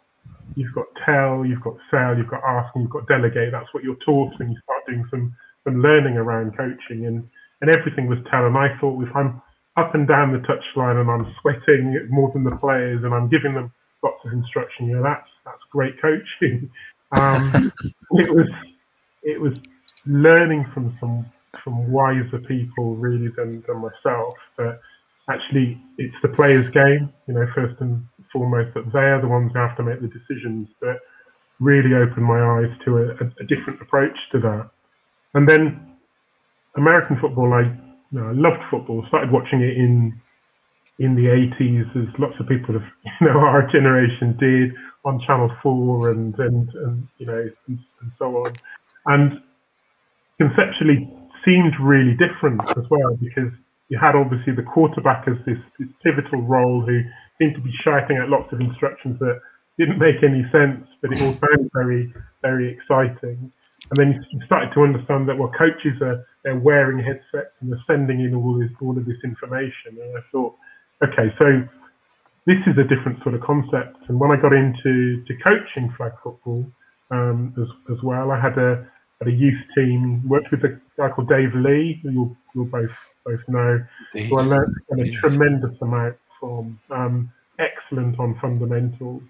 [0.55, 3.51] you've got tell, you've got sell, you've got ask, and you've got delegate.
[3.51, 7.27] That's what you're taught when you start doing some some learning around coaching, and
[7.61, 8.19] and everything was.
[8.31, 9.41] And I thought, if I'm
[9.77, 13.53] up and down the touchline and I'm sweating more than the players, and I'm giving
[13.53, 13.71] them
[14.03, 16.69] lots of instruction, you know, that's that's great coaching.
[17.13, 17.73] Um,
[18.11, 18.47] it was
[19.21, 19.51] it was
[20.05, 21.25] learning from some
[21.61, 24.33] from wiser people really than, than myself.
[24.55, 24.79] But
[25.29, 29.51] actually, it's the players' game, you know, first and foremost, that they are the ones
[29.53, 30.69] who have to make the decisions.
[30.79, 30.99] But
[31.59, 34.69] really opened my eyes to a, a different approach to that.
[35.33, 35.97] And then
[36.75, 37.61] American football, I,
[38.11, 39.03] you know, I loved football.
[39.07, 40.19] Started watching it in
[40.99, 42.83] in the 80s, as lots of people of
[43.21, 44.71] you know our generation did
[45.03, 48.53] on Channel Four and and, and you know and, and so on.
[49.05, 49.41] And
[50.37, 51.09] conceptually,
[51.45, 53.51] seemed really different as well because
[53.89, 57.01] you had obviously the quarterback as this, this pivotal role who
[57.39, 59.39] seemed to be shouting out lots of instructions that
[59.77, 63.51] didn't make any sense, but it all sounded very very exciting.
[63.91, 67.83] And then you started to understand that well, coaches are they're wearing headsets and they're
[67.85, 69.99] sending in all this all of this information.
[70.01, 70.55] And I thought,
[71.03, 71.67] okay, so
[72.47, 73.97] this is a different sort of concept.
[74.07, 76.65] And when I got into to coaching flag football
[77.11, 78.87] um, as, as well, I had a
[79.19, 82.89] had a youth team, worked with a guy called Dave Lee, who you'll, you'll both
[83.25, 83.79] both know,
[84.15, 84.29] Indeed.
[84.29, 86.79] who I learned, a tremendous amount from.
[86.89, 87.31] Um,
[87.61, 89.21] excellent on fundamentals.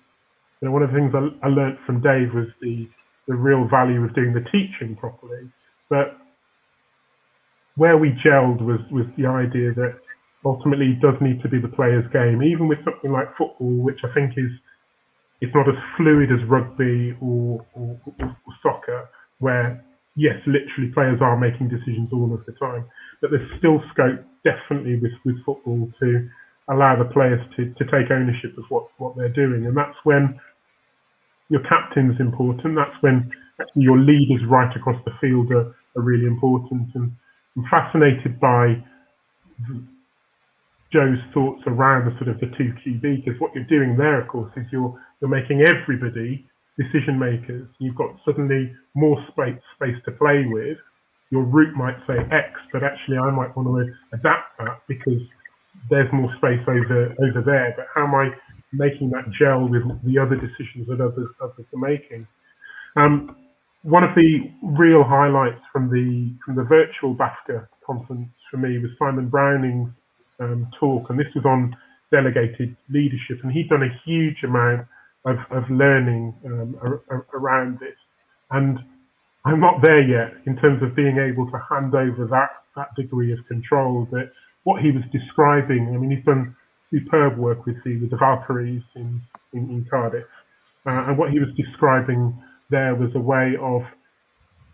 [0.61, 2.87] You know, one of the things I, I learned from Dave was the
[3.31, 5.47] the real value of doing the teaching properly.
[5.89, 6.19] But
[7.75, 9.95] where we gelled was was the idea that
[10.43, 14.03] ultimately it does need to be the player's game, even with something like football, which
[14.03, 14.51] I think is
[15.39, 19.09] it's not as fluid as rugby or, or, or, soccer,
[19.39, 19.83] where
[20.15, 22.85] yes, literally players are making decisions all of the time,
[23.21, 26.29] but there's still scope definitely with, with football to
[26.69, 29.65] allow the players to, to take ownership of what, what they're doing.
[29.65, 30.39] And that's when
[31.51, 32.79] your captain's important.
[32.79, 33.29] That's when
[33.59, 36.87] actually your leaders right across the field are, are really important.
[36.95, 37.11] And
[37.57, 38.79] I'm fascinated by
[40.93, 44.29] Joe's thoughts around the sort of the two QB because what you're doing there, of
[44.29, 46.47] course, is you're you're making everybody
[46.79, 47.67] decision makers.
[47.79, 50.77] You've got suddenly more space space to play with.
[51.31, 55.21] Your route might say X, but actually I might want to adapt that because
[55.89, 57.73] there's more space over over there.
[57.75, 58.31] But how am I
[58.73, 62.27] making that gel with the other decisions that others others are making?
[62.95, 63.35] Um,
[63.83, 68.91] one of the real highlights from the from the virtual BAFCA conference for me was
[68.99, 69.89] Simon Browning's
[70.39, 71.75] um, talk, and this was on
[72.11, 74.85] delegated leadership, and he'd done a huge amount
[75.25, 77.95] of, of learning um, ar- around this.
[78.51, 78.79] And
[79.45, 83.33] I'm not there yet in terms of being able to hand over that that degree
[83.33, 84.07] of control.
[84.09, 84.31] But
[84.63, 86.55] what he was describing, I mean, he's done
[86.91, 89.21] superb work with the with the Valkyries in
[89.53, 90.25] in, in Cardiff,
[90.85, 92.37] uh, and what he was describing
[92.69, 93.83] there was a way of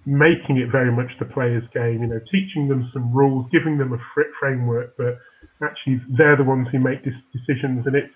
[0.07, 3.91] making it very much the player's game, you know, teaching them some rules, giving them
[3.91, 3.97] a
[4.39, 5.19] framework, but
[5.61, 7.85] actually they're the ones who make these decisions.
[7.85, 8.13] And it's,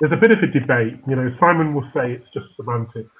[0.00, 3.14] there's a bit of a debate, you know, Simon will say it's just semantics,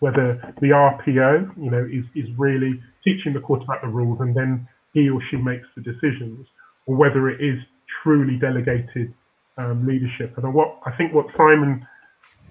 [0.00, 4.68] whether the RPO, you know, is, is really teaching the quarterback the rules and then
[4.92, 6.46] he or she makes the decisions,
[6.84, 7.58] or whether it is
[8.02, 9.12] truly delegated
[9.58, 10.36] um, leadership.
[10.36, 11.86] And what I think what Simon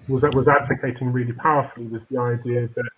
[0.08, 2.90] was was advocating really powerfully was the idea that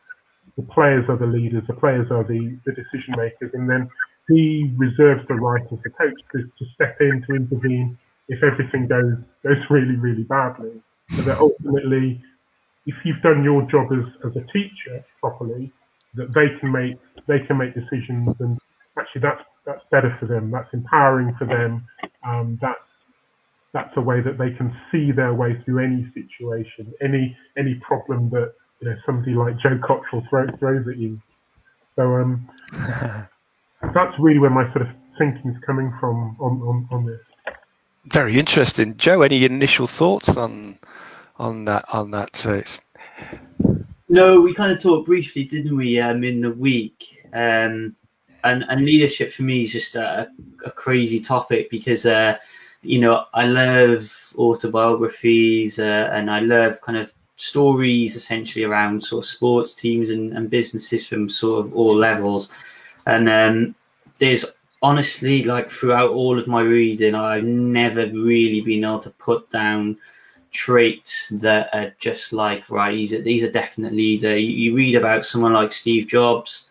[0.56, 3.88] the players are the leaders, the players are the, the decision makers, and then
[4.28, 8.86] he reserves the right as a coach to, to step in to intervene if everything
[8.86, 10.72] goes goes really really badly.
[11.16, 12.22] So that ultimately,
[12.86, 15.72] if you've done your job as, as a teacher properly,
[16.14, 18.58] that they can make they can make decisions, and
[18.98, 20.50] actually that's that's better for them.
[20.50, 21.86] That's empowering for them.
[22.26, 22.78] Um, that's
[23.72, 28.30] that's a way that they can see their way through any situation, any any problem
[28.30, 31.20] that you know somebody like Joe Cottrell throw, throws at you.
[31.98, 32.48] So um,
[33.94, 34.88] that's really where my sort of
[35.18, 37.20] thinking is coming from on, on, on this.
[38.06, 39.22] Very interesting, Joe.
[39.22, 40.78] Any initial thoughts on
[41.38, 42.36] on that on that?
[42.36, 42.62] So
[44.08, 47.26] no, we kind of talked briefly, didn't we, um, in the week?
[47.32, 47.96] Um,
[48.44, 50.30] and and leadership for me is just a,
[50.64, 52.36] a crazy topic because uh,
[52.82, 59.24] you know I love autobiographies uh, and I love kind of stories essentially around sort
[59.24, 62.50] of sports teams and, and businesses from sort of all levels.
[63.06, 63.74] And um,
[64.18, 64.44] there's
[64.82, 69.98] honestly, like throughout all of my reading, I've never really been able to put down
[70.50, 72.94] traits that are just like right.
[72.94, 74.36] These are these are definite leader.
[74.36, 76.68] You, you read about someone like Steve Jobs,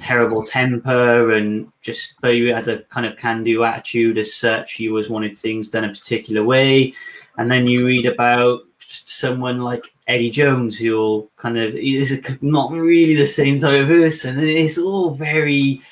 [0.00, 4.80] terrible temper and just but you had a kind of can-do attitude as such.
[4.80, 6.94] You always wanted things done a particular way,
[7.36, 13.14] and then you read about someone like Eddie Jones, who'll kind of is not really
[13.14, 14.40] the same type of person.
[14.40, 15.82] It's all very.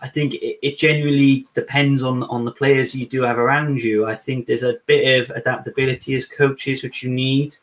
[0.00, 4.06] I think it, it genuinely depends on on the players you do have around you.
[4.06, 7.56] I think there's a bit of adaptability as coaches which you need.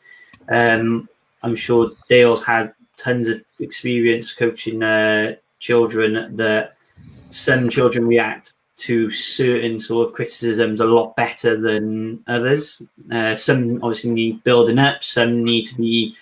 [0.48, 1.08] Um,
[1.42, 6.76] I'm sure Dale's had tons of experience coaching uh, children that
[7.28, 12.82] some children react to certain sort of criticisms a lot better than others.
[13.12, 16.16] Uh, some obviously need building up, some need to be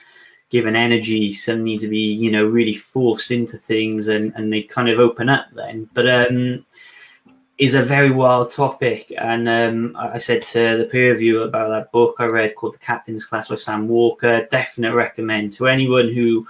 [0.50, 4.62] given energy, some need to be, you know, really forced into things and, and they
[4.62, 5.88] kind of open up then.
[5.94, 6.64] But um
[7.58, 9.12] is a very wild topic.
[9.18, 12.78] And um, I said to the peer review about that book I read called The
[12.78, 14.46] Captain's Class by Sam Walker.
[14.50, 16.46] Definite recommend to anyone who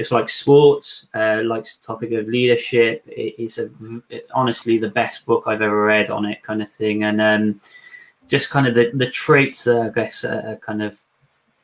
[0.00, 3.04] just like sports, uh, likes the topic of leadership.
[3.06, 3.68] It, it's a
[4.08, 7.60] it, honestly the best book I've ever read on it, kind of thing, and um,
[8.26, 10.98] just kind of the, the traits that I guess are kind of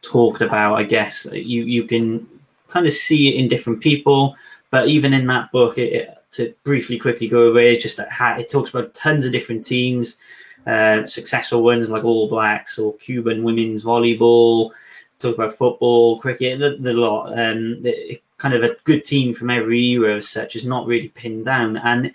[0.02, 0.74] talked about.
[0.74, 2.28] I guess you you can
[2.68, 4.36] kind of see it in different people,
[4.70, 8.38] but even in that book, it, it, to briefly quickly go away, it's just that
[8.38, 10.18] it talks about tons of different teams,
[10.66, 14.72] uh, successful ones like All Blacks or Cuban women's volleyball.
[15.18, 17.28] Talk about football, cricket, the, the lot.
[17.28, 21.08] Um, the, kind of a good team from every era as such is not really
[21.08, 22.12] pinned down, and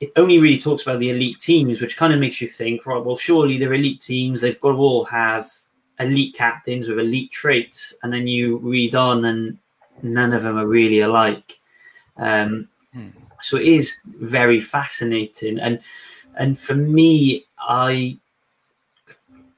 [0.00, 3.04] it only really talks about the elite teams, which kind of makes you think, right?
[3.04, 4.40] Well, surely they're elite teams.
[4.40, 5.50] They've got to all have
[5.98, 9.58] elite captains with elite traits, and then you read on, and
[10.02, 11.58] none of them are really alike.
[12.16, 13.08] Um, hmm.
[13.42, 15.80] So it is very fascinating, and
[16.36, 18.18] and for me, I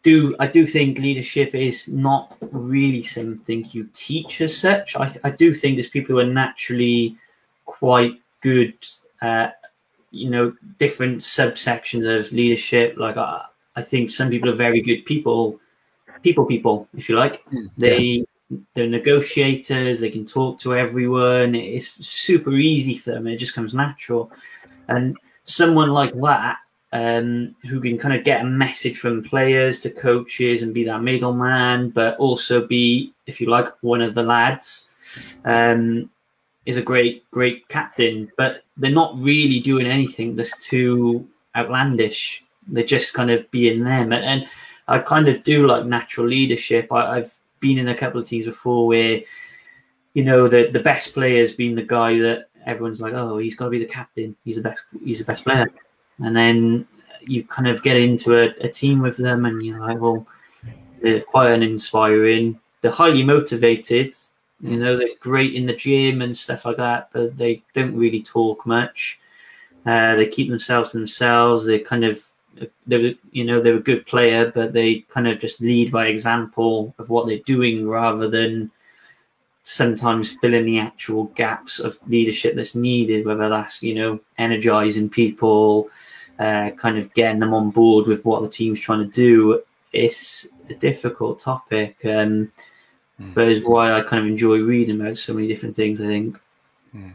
[0.03, 4.96] do I do think leadership is not really something you teach as such.
[4.96, 7.16] I, I do think there's people who are naturally
[7.64, 8.74] quite good
[9.20, 9.61] at
[10.11, 12.96] you know different subsections of leadership.
[12.96, 13.46] Like I,
[13.76, 15.61] I think some people are very good people,
[16.22, 17.42] people people, if you like.
[17.44, 18.24] Hmm, they
[18.74, 20.00] they're negotiators.
[20.00, 21.55] They can talk to everyone.
[21.55, 23.26] It's super easy for them.
[23.26, 24.30] It just comes natural.
[24.88, 26.59] And someone like that
[26.93, 31.03] um, who can kind of get a message from players to coaches and be that
[31.03, 34.88] middleman, but also be, if you like, one of the lads.
[35.45, 36.11] Um,
[36.64, 41.26] is a great, great captain, but they're not really doing anything that's too
[41.57, 42.45] outlandish.
[42.68, 44.12] They're just kind of being them.
[44.12, 44.47] And
[44.86, 46.93] I kind of do like natural leadership.
[46.93, 49.22] I, have been in a couple of teams before where,
[50.14, 53.57] you know, the, the best player has been the guy that everyone's like, oh, he's
[53.57, 54.36] got to be the captain.
[54.45, 54.86] He's the best.
[55.05, 55.68] He's the best player
[56.18, 56.86] and then
[57.26, 60.26] you kind of get into a, a team with them, and you're like, well,
[61.00, 62.58] they're quite uninspiring.
[62.80, 64.12] They're highly motivated.
[64.60, 68.22] You know, they're great in the gym and stuff like that, but they don't really
[68.22, 69.18] talk much.
[69.84, 71.64] Uh, they keep themselves to themselves.
[71.64, 72.24] They kind of,
[72.86, 76.94] they're, you know, they're a good player, but they kind of just lead by example
[76.98, 78.70] of what they're doing rather than
[79.62, 85.08] sometimes fill in the actual gaps of leadership that's needed, whether that's, you know, energizing
[85.08, 85.88] people,
[86.38, 89.62] uh, kind of getting them on board with what the team's trying to do.
[89.92, 92.50] It's a difficult topic, um,
[93.20, 93.34] mm.
[93.34, 96.40] but is why I kind of enjoy reading about so many different things, I think.
[96.94, 97.14] Mm.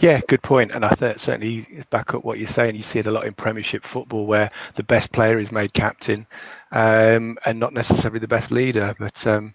[0.00, 0.72] Yeah, good point.
[0.72, 2.76] And I think certainly back up what you're saying.
[2.76, 6.26] You see it a lot in Premiership football where the best player is made captain,
[6.72, 8.94] um, and not necessarily the best leader.
[8.98, 9.52] But um,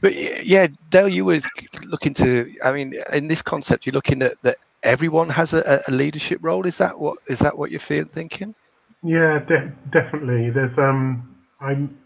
[0.00, 1.40] but yeah, Dale, you were
[1.84, 2.52] looking to.
[2.64, 6.66] I mean, in this concept, you're looking at that everyone has a, a leadership role.
[6.66, 8.54] Is that what is that what you're feeling, thinking?
[9.02, 10.50] Yeah, de- definitely.
[10.50, 11.98] There's um, I'm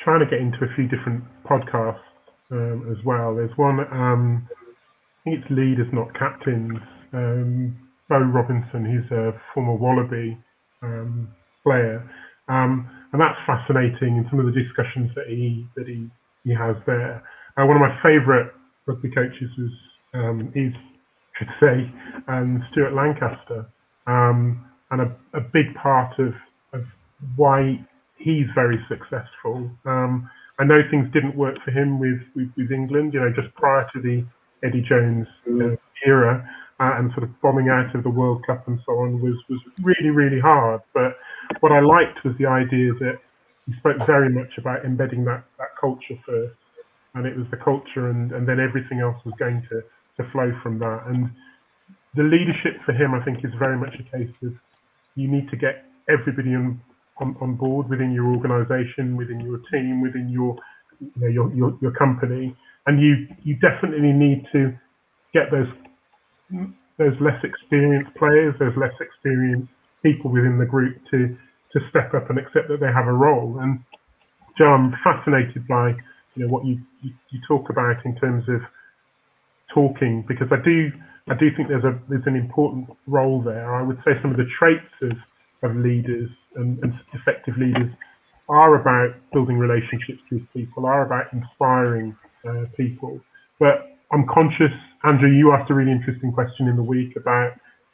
[0.00, 2.00] trying to get into a few different podcasts
[2.50, 3.34] um, as well.
[3.34, 3.80] There's one.
[3.92, 4.48] Um,
[5.26, 6.78] It's leaders, not captains.
[7.12, 7.76] Um,
[8.08, 10.36] Bo Robinson, he's a former Wallaby
[10.82, 11.28] um,
[11.62, 12.04] player,
[12.48, 16.10] um, and that's fascinating in some of the discussions that he that he
[16.44, 17.22] he has there.
[17.56, 18.50] Uh, one of my favourite
[18.86, 19.72] rugby coaches was
[20.12, 20.74] um, is
[21.38, 21.90] should say
[22.28, 23.66] um, Stuart Lancaster,
[24.06, 26.32] um, and a, a, big part of,
[26.72, 26.84] of
[27.36, 27.80] why
[28.18, 29.70] he's very successful.
[29.84, 33.52] Um, I know things didn't work for him with, with, with England, you know, just
[33.56, 34.24] prior to the
[34.64, 36.48] Eddie Jones uh, era
[36.80, 39.60] uh, and sort of bombing out of the World Cup and so on was, was
[39.82, 40.80] really, really hard.
[40.92, 41.16] But
[41.60, 43.18] what I liked was the idea that
[43.66, 46.56] he spoke very much about embedding that, that culture first.
[47.14, 49.82] And it was the culture, and, and then everything else was going to,
[50.18, 51.04] to flow from that.
[51.06, 51.30] And
[52.16, 54.52] the leadership for him, I think, is very much a case of
[55.14, 56.80] you need to get everybody on,
[57.18, 60.56] on, on board within your organization, within your team, within your,
[60.98, 62.56] you know, your, your, your company
[62.86, 64.72] and you you definitely need to
[65.32, 65.68] get those
[66.98, 69.70] those less experienced players, those less experienced
[70.02, 71.36] people within the group to
[71.72, 73.58] to step up and accept that they have a role.
[73.60, 73.80] And
[74.58, 75.90] Joe, I'm fascinated by
[76.34, 78.60] you know what you, you, you talk about in terms of
[79.74, 80.90] talking because I do
[81.28, 83.74] I do think there's a there's an important role there.
[83.74, 87.90] I would say some of the traits of, of leaders and, and effective leaders
[88.48, 92.14] are about building relationships with people, are about inspiring
[92.48, 93.20] uh, people.
[93.58, 94.72] But I'm conscious,
[95.04, 97.52] Andrew, you asked a really interesting question in the week about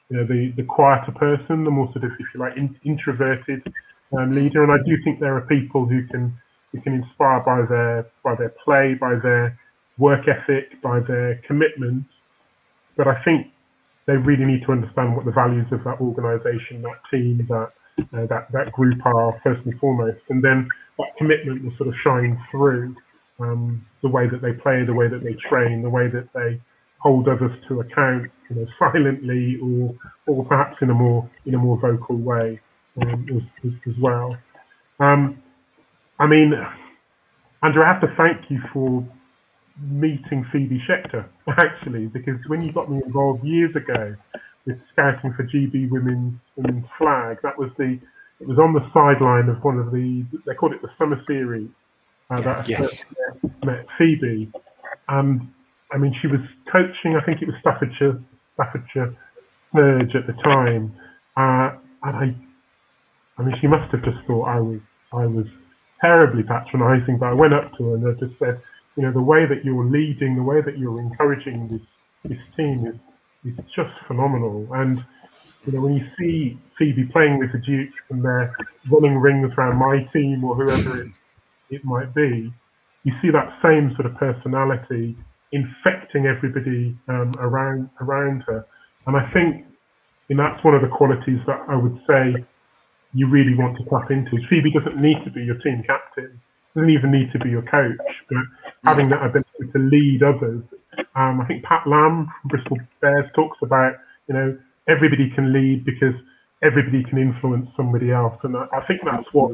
[0.08, 3.62] you know, the, the quieter person, the more sort of, if you like, in, introverted
[4.16, 4.62] um, leader.
[4.62, 6.36] And I do think there are people who can
[6.72, 9.58] who can inspire by their by their play, by their
[9.98, 12.04] work ethic, by their commitment.
[12.96, 13.46] But I think
[14.06, 17.70] they really need to understand what the values of that organisation, that team, that
[18.12, 21.94] uh, that that group are first and foremost, and then that commitment will sort of
[22.02, 22.94] shine through
[23.40, 26.60] um, the way that they play, the way that they train, the way that they
[26.98, 29.94] hold others to account, you know, silently or
[30.26, 32.60] or perhaps in a more in a more vocal way
[33.00, 34.36] um, as, as, as, well.
[34.98, 35.42] Um,
[36.18, 36.52] I mean,
[37.62, 39.06] Andrew, I have to thank you for
[39.80, 44.14] meeting Phoebe Schechter, actually, because when you got me involved years ago
[44.66, 47.98] with scouting for GB Women's Women's Flag, that was the
[48.40, 51.68] it was on the sideline of one of the they called it the summer series.
[52.30, 53.04] Uh, that yes.
[53.42, 54.52] met, met Phoebe,
[55.08, 55.52] and
[55.92, 57.16] I mean she was coaching.
[57.20, 58.22] I think it was Staffordshire
[58.54, 59.16] Staffordshire
[59.74, 60.94] Surge at the time,
[61.36, 62.34] uh, and I,
[63.36, 64.80] I mean she must have just thought I was
[65.12, 65.46] I was
[66.00, 68.60] terribly patronising, but I went up to her and I just said,
[68.96, 71.82] you know, the way that you're leading, the way that you're encouraging this
[72.24, 72.94] this team is
[73.44, 74.68] is just phenomenal.
[74.72, 75.04] And
[75.66, 78.54] you know, when you see Phoebe playing with the Duke and they're
[78.90, 81.08] running rings around my team or whoever it,
[81.70, 82.52] it might be,
[83.04, 85.16] you see that same sort of personality
[85.52, 88.66] infecting everybody um, around around her.
[89.06, 89.66] And I think
[90.30, 92.38] and that's one of the qualities that I would say
[93.12, 94.38] you really want to tap into.
[94.48, 96.40] Phoebe doesn't need to be your team captain,
[96.74, 97.98] doesn't even need to be your coach,
[98.30, 98.38] but
[98.84, 100.62] having that ability to lead others.
[101.18, 103.94] Um, I think Pat Lam from Bristol Bears talks about,
[104.28, 104.56] you know,
[104.88, 106.14] everybody can lead because
[106.62, 109.50] everybody can influence somebody else, and I, I think that's what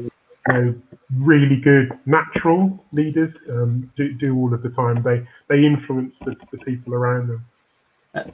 [0.47, 0.75] know
[1.15, 5.01] really good natural leaders um, do, do all of the time.
[5.03, 7.45] They they influence the, the people around them.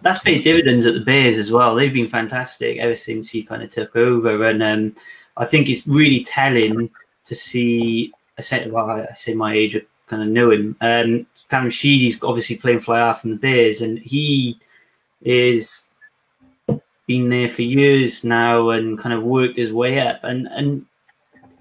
[0.01, 1.75] That's paid dividends at the Bears as well.
[1.75, 4.95] They've been fantastic ever since he kind of took over, and um,
[5.35, 6.89] I think it's really telling
[7.25, 8.13] to see.
[8.37, 10.75] I say, well, I say my age, I kind of know him.
[10.81, 14.59] Um, Callum Sheedy's obviously playing fly half from the Bears, and he
[15.21, 15.89] is
[17.05, 20.23] been there for years now and kind of worked his way up.
[20.23, 20.85] And and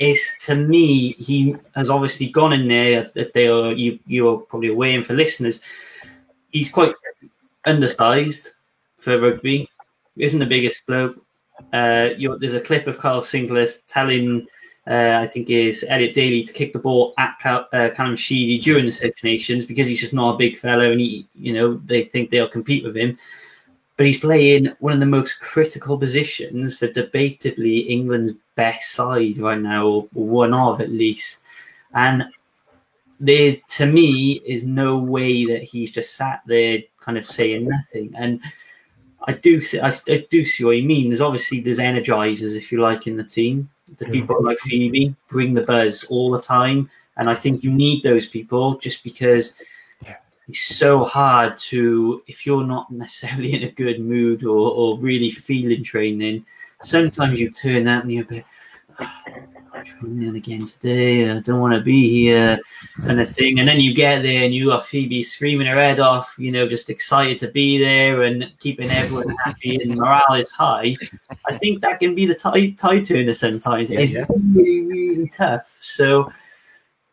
[0.03, 3.07] it's to me, he has obviously gone in there.
[3.14, 5.61] That they are you you're probably aware, and for listeners,
[6.50, 6.94] he's quite
[7.64, 8.50] undersized
[8.96, 9.68] for rugby.
[10.16, 11.16] Isn't the biggest bloke.
[11.72, 14.48] Uh, there's a clip of Kyle Sinckler telling,
[14.88, 18.59] uh, I think, is Elliot Daly to kick the ball at Cal- uh, Callum Sheedy
[18.59, 21.80] during the Six Nations because he's just not a big fellow, and he, you know,
[21.86, 23.16] they think they'll compete with him.
[23.96, 29.61] But he's playing one of the most critical positions for debatably England's best side right
[29.61, 31.40] now, or one of at least.
[31.94, 32.24] And
[33.20, 38.12] there, to me, is no way that he's just sat there kind of saying nothing.
[38.16, 38.40] And
[39.24, 41.11] I do see, I, I do see what he means.
[41.11, 43.70] There's obviously, there's energizers, if you like, in the team.
[43.98, 44.12] The hmm.
[44.12, 48.26] people like Phoebe bring the buzz all the time, and I think you need those
[48.26, 49.55] people just because
[50.48, 55.30] it's so hard to if you're not necessarily in a good mood or, or really
[55.30, 56.44] feeling training.
[56.83, 58.45] Sometimes you turn up and you're a bit.
[58.99, 61.30] Ah, oh, training again today.
[61.30, 62.59] I don't want to be here,
[62.99, 63.59] kind of thing.
[63.59, 66.68] And then you get there and you got Phoebe screaming her head off, you know,
[66.68, 70.95] just excited to be there and keeping everyone happy and morale is high.
[71.47, 73.91] I think that can be the tide, tide turner sometimes.
[73.91, 74.26] Yeah, it's yeah.
[74.55, 75.76] really, really tough.
[75.80, 76.33] So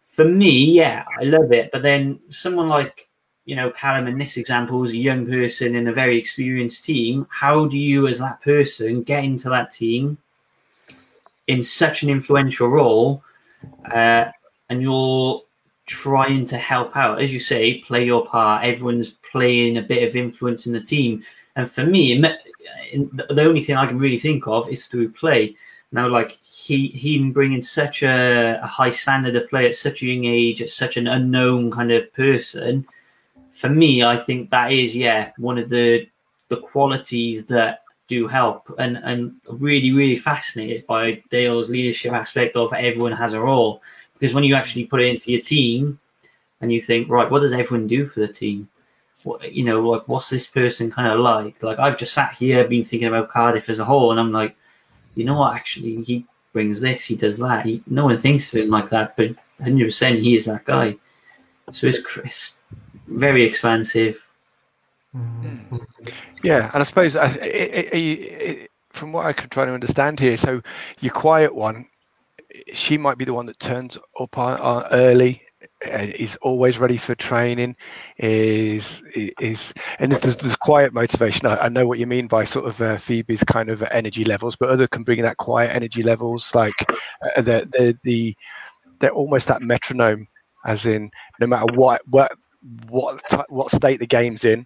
[0.10, 1.72] for me, yeah, I love it.
[1.72, 3.09] But then someone like
[3.50, 7.26] you know, Callum in this example is a young person in a very experienced team.
[7.32, 10.20] How do you, as that person, get into that team,
[11.48, 13.24] in such an influential role,
[13.92, 14.26] uh,
[14.70, 15.42] and you're
[15.88, 18.64] trying to help out, as you say, play your part.
[18.64, 21.24] Everyone's playing a bit of influence in the team,
[21.56, 25.56] and for me, the only thing I can really think of is through play.
[25.92, 30.06] Now, like he him bringing such a, a high standard of play at such a
[30.06, 32.86] young age, at such an unknown kind of person.
[33.60, 36.08] For me, I think that is yeah one of the
[36.48, 42.72] the qualities that do help and and really really fascinated by Dale's leadership aspect of
[42.72, 43.82] everyone has a role.
[44.14, 46.00] Because when you actually put it into your team
[46.62, 48.70] and you think right what does everyone do for the team?
[49.24, 51.62] What you know like what's this person kind of like?
[51.62, 54.56] Like I've just sat here been thinking about Cardiff as a whole and I'm like
[55.16, 55.54] you know what?
[55.54, 57.66] Actually he brings this he does that.
[57.66, 60.96] He, no one thinks of him like that but 100% he is that guy.
[61.74, 62.60] So it's, it's
[63.10, 64.30] very expansive
[65.16, 65.78] Mm-hmm.
[66.44, 70.20] Yeah, and I suppose I, it, it, it, from what I can try to understand
[70.20, 70.62] here, so
[71.00, 71.86] your quiet one,
[72.74, 75.42] she might be the one that turns up on, on early,
[75.86, 77.76] uh, is always ready for training,
[78.18, 81.48] is is and there's, there's quiet motivation.
[81.48, 84.56] I, I, know what you mean by sort of uh, Phoebe's kind of energy levels,
[84.56, 86.76] but other can bring that quiet energy levels, like
[87.24, 88.36] uh, the the the
[89.00, 90.28] they're almost that metronome,
[90.66, 92.32] as in no matter what what
[92.90, 94.66] what what state the game's in,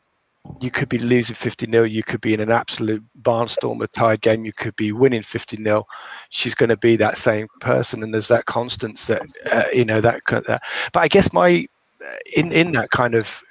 [0.59, 4.21] you could be losing 50 0 you could be in an absolute barnstormer of tied
[4.21, 5.85] game you could be winning 50 0
[6.29, 9.21] she's going to be that same person and there's that constance that
[9.51, 11.65] uh, you know that, that but i guess my
[12.05, 13.41] uh, in in that kind of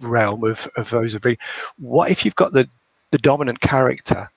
[0.00, 1.18] realm of of those
[1.78, 2.68] what if you've got the
[3.10, 4.28] the dominant character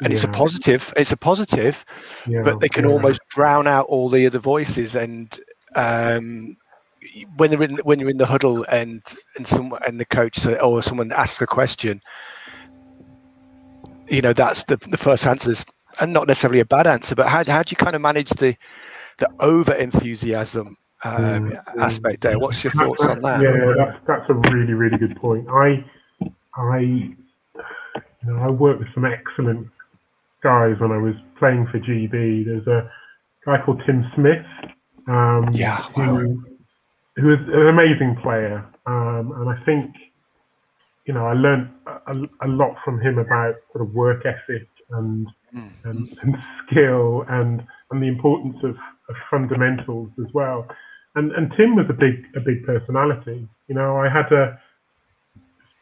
[0.00, 0.14] and yeah.
[0.14, 1.84] it's a positive it's a positive
[2.26, 2.90] yeah, but they can yeah.
[2.90, 5.38] almost drown out all the other voices and
[5.76, 6.56] um
[7.36, 9.02] when they're in, when you're in the huddle and
[9.36, 12.00] and some and the coach or someone asks a question,
[14.08, 15.64] you know that's the the first answers
[16.00, 18.56] and not necessarily a bad answer, but how how do you kind of manage the
[19.18, 22.38] the over enthusiasm um, mm, aspect there?
[22.38, 23.42] What's your thoughts on that?
[23.42, 25.46] Yeah, that's that's a really really good point.
[25.48, 25.84] I
[26.54, 27.16] I you
[28.24, 29.68] know I worked with some excellent
[30.42, 32.46] guys when I was playing for GB.
[32.46, 32.90] There's a
[33.44, 34.44] guy called Tim Smith.
[35.08, 36.16] Um, yeah, wow.
[36.16, 36.44] who,
[37.16, 39.94] who is an amazing player, um, and I think
[41.06, 45.26] you know I learned a, a, lot from him about sort of work ethic and
[45.54, 45.70] mm.
[45.84, 46.36] and, and,
[46.66, 48.76] skill and and the importance of,
[49.08, 50.66] of fundamentals as well.
[51.14, 53.46] And and Tim was a big a big personality.
[53.68, 54.58] You know, I had a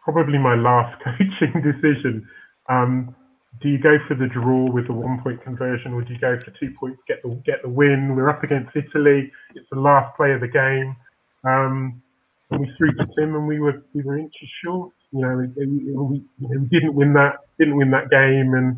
[0.03, 2.29] probably my last coaching decision.
[2.69, 3.15] Um,
[3.61, 6.37] do you go for the draw with the one point conversion, or do you go
[6.37, 8.17] for two points, get the get the win?
[8.17, 9.31] We're up against Italy.
[9.55, 10.97] It's the last play of the game.
[11.45, 12.03] Um,
[12.51, 14.93] and we threw to Tim, and we were we were inches short.
[15.13, 18.77] You know, we, we, we didn't win that didn't win that game, and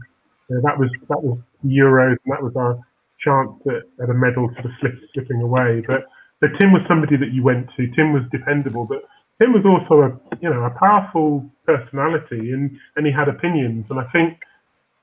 [0.49, 2.79] you know, that was that was the Euros, and that was our
[3.21, 5.83] chance at, at a medal sort of slip, slipping away.
[5.87, 6.07] But
[6.41, 7.87] so Tim was somebody that you went to.
[7.97, 9.03] Tim was dependable, but
[9.41, 10.11] Tim was also a
[10.41, 13.87] you know a powerful personality, and and he had opinions.
[13.91, 14.39] And I think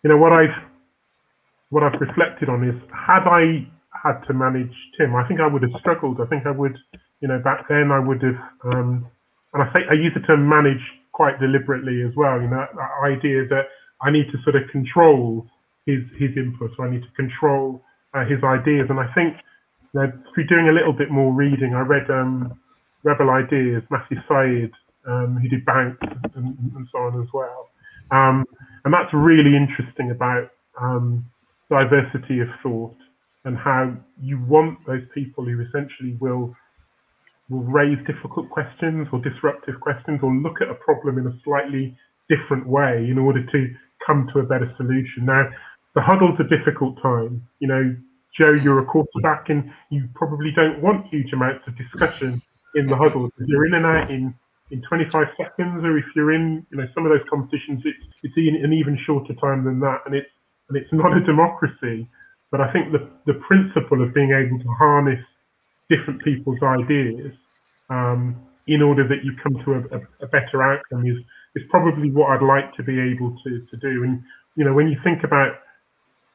[0.03, 0.55] you know what I've
[1.69, 3.67] what I've reflected on is had I
[4.03, 6.19] had to manage Tim, I think I would have struggled.
[6.21, 6.77] I think I would,
[7.21, 9.07] you know, back then I would have, um,
[9.53, 12.39] and I say I use the term manage quite deliberately as well.
[12.41, 13.67] You know, that idea that
[14.01, 15.47] I need to sort of control
[15.85, 17.81] his his input, or I need to control
[18.13, 18.87] uh, his ideas.
[18.89, 19.35] And I think
[19.93, 22.57] you know, through doing a little bit more reading, I read um,
[23.03, 24.71] Rebel Ideas, Matthew Syed,
[25.07, 25.97] um, who did Bounce
[26.35, 27.69] and, and, so on as well.
[28.11, 28.45] Um,
[28.85, 31.25] and that's really interesting about um,
[31.69, 32.95] diversity of thought
[33.45, 36.55] and how you want those people who essentially will
[37.49, 41.95] will raise difficult questions or disruptive questions or look at a problem in a slightly
[42.29, 43.67] different way in order to
[44.05, 45.25] come to a better solution.
[45.25, 45.49] Now,
[45.95, 47.41] the huddle's a difficult time.
[47.59, 47.95] You know,
[48.37, 52.41] Joe, you're a quarterback and you probably don't want huge amounts of discussion
[52.75, 53.29] in the huddle.
[53.45, 54.33] You're in and out in,
[54.69, 58.33] in 25 seconds, or if you're in, you know, some of those competitions, it's, it's
[58.37, 60.01] in an even shorter time than that.
[60.05, 60.29] And it's,
[60.69, 62.07] and it's not a democracy.
[62.51, 65.19] But I think the, the principle of being able to harness
[65.89, 67.33] different people's ideas
[67.89, 68.37] um,
[68.67, 71.17] in order that you come to a, a, a, better outcome is,
[71.55, 74.03] is probably what I'd like to be able to, to do.
[74.03, 74.21] And,
[74.55, 75.57] you know, when you think about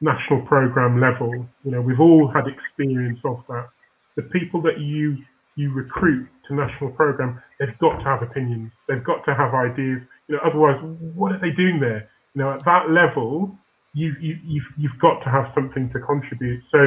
[0.01, 1.31] national program level,
[1.63, 3.67] you know, we've all had experience of that.
[4.15, 5.17] The people that you
[5.55, 8.71] you recruit to national program, they've got to have opinions.
[8.87, 10.01] They've got to have ideas.
[10.27, 10.75] You know, otherwise,
[11.15, 12.09] what are they doing there?
[12.33, 13.57] You know, at that level,
[13.93, 16.61] you, you you've you've got to have something to contribute.
[16.71, 16.77] So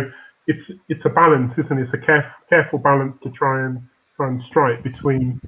[0.49, 1.83] it's it's a balance, isn't it?
[1.83, 3.81] It's a caref- careful balance to try and
[4.17, 5.41] try and strike between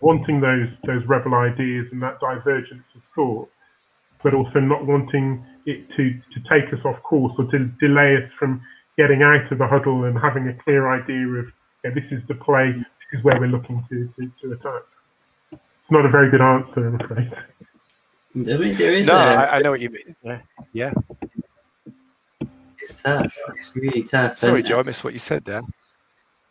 [0.00, 3.48] wanting those those rebel ideas and that divergence of thought,
[4.22, 8.30] but also not wanting it to, to take us off course or to delay us
[8.38, 8.60] from
[8.98, 11.46] getting out of the huddle and having a clear idea of
[11.84, 14.82] yeah, this is the play, this is where we're looking to, to, to attack.
[15.52, 17.32] It's not a very good answer, I'm afraid.
[18.34, 20.16] I mean, there is no, a, I, I know what you mean.
[20.22, 20.40] Yeah.
[20.72, 20.92] yeah.
[22.88, 23.36] It's tough.
[23.56, 24.38] It's really tough.
[24.38, 25.62] Sorry, Joe, I missed what you said there.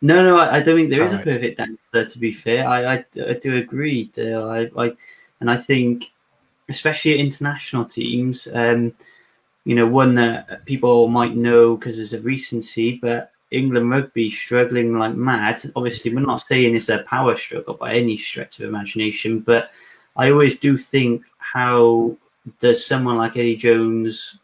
[0.02, 2.04] No, no, I, I don't think there is All a perfect answer.
[2.04, 4.10] To be fair, I, I, I do agree.
[4.18, 4.92] I, I,
[5.40, 6.12] and I think
[6.68, 8.48] especially at international teams.
[8.52, 8.92] Um,
[9.64, 14.96] you know, one that people might know because there's a recency, but England rugby struggling
[14.96, 15.60] like mad.
[15.74, 19.72] Obviously, we're not saying it's a power struggle by any stretch of imagination, but
[20.14, 22.16] I always do think how
[22.60, 24.38] does someone like Eddie Jones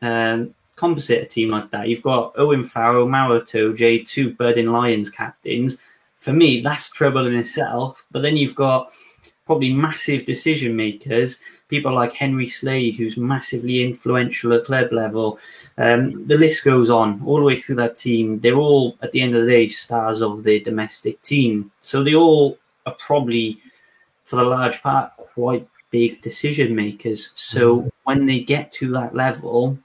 [0.00, 1.88] um, compensate a team like that?
[1.88, 5.78] You've got Owen Farrell, Maro Itoje, two Birding Lions captains.
[6.16, 8.04] For me, that's trouble in itself.
[8.10, 8.92] But then you've got
[9.46, 15.38] probably massive decision makers people like Henry Slade, who's massively influential at club level.
[15.76, 18.40] Um, the list goes on all the way through that team.
[18.40, 21.70] They're all, at the end of the day, stars of their domestic team.
[21.80, 23.58] So they all are probably,
[24.24, 27.30] for the large part, quite big decision makers.
[27.34, 27.90] So mm.
[28.04, 29.78] when they get to that level,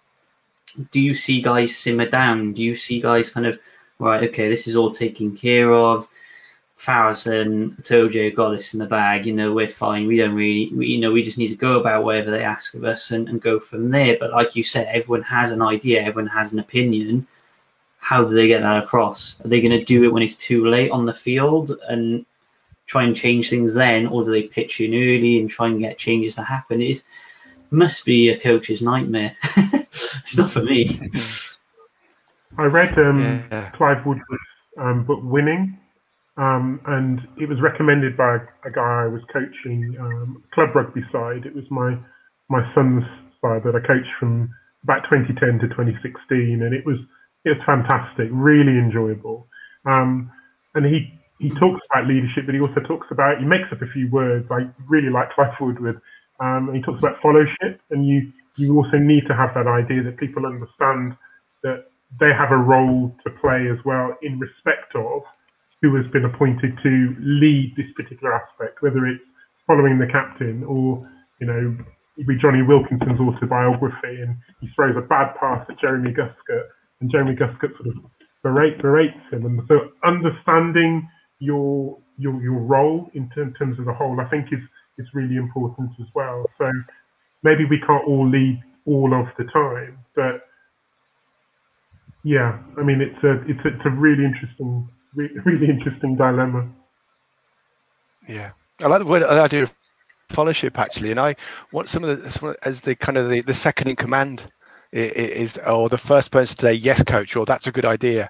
[0.91, 2.53] do you see guys simmer down?
[2.53, 3.59] Do you see guys kind of,
[3.99, 6.07] right, okay, this is all taken care of?
[6.75, 9.25] Farris and Itoje got this in the bag.
[9.25, 10.05] You know, we're fine.
[10.05, 12.73] We don't really, we, you know, we just need to go about whatever they ask
[12.73, 14.17] of us and, and go from there.
[14.19, 17.25] But like you said, everyone has an idea, everyone has an opinion.
[17.99, 19.39] How do they get that across?
[19.45, 22.25] Are they going to do it when it's too late on the field and
[22.85, 25.97] try and change things then, or do they pitch in early and try and get
[25.97, 26.81] changes to happen?
[26.81, 27.01] It
[27.71, 29.37] must be a coach's nightmare.
[30.33, 30.99] it's not for me.
[32.57, 33.21] I read um,
[33.51, 33.69] yeah.
[33.75, 34.43] Clive Woodward's
[34.79, 35.77] um, book, Winning
[36.37, 41.45] Um, and it was recommended by a guy I was coaching um, club rugby side.
[41.45, 41.97] It was my
[42.49, 43.03] my son's
[43.41, 44.49] side that I coached from
[44.83, 46.97] about 2010 to 2016, and it was
[47.45, 49.47] it was fantastic, really enjoyable.
[49.85, 50.31] Um,
[50.73, 53.87] and he he talks about leadership, but he also talks about he makes up a
[53.93, 56.01] few words I really like Clive Woodward.
[56.39, 60.03] Um, and he talks about fellowship, and you you also need to have that idea
[60.03, 61.15] that people understand
[61.63, 61.85] that
[62.19, 65.21] they have a role to play as well in respect of
[65.81, 69.23] who has been appointed to lead this particular aspect, whether it's
[69.67, 71.01] following the captain or
[71.39, 71.77] you know
[72.25, 76.67] read Jonny Wilkinson's autobiography and he throws a bad pass at Jeremy Guscott
[77.01, 78.03] and Jeremy Guscott sort of
[78.43, 79.45] berate, berates him.
[79.45, 81.07] And so understanding
[81.39, 84.59] your your your role in terms of the whole, I think is
[84.97, 86.45] is really important as well.
[86.57, 86.69] So
[87.43, 90.47] maybe we can't all lead all of the time, but
[92.23, 96.69] yeah, I mean it's a it's a, it's a really interesting really interesting dilemma.
[98.27, 99.73] Yeah, I like the word the idea of
[100.29, 101.35] fellowship actually, and I
[101.71, 104.51] want some of the as the kind of the, the second in command
[104.93, 108.29] is or the first person to say yes coach or that's a good idea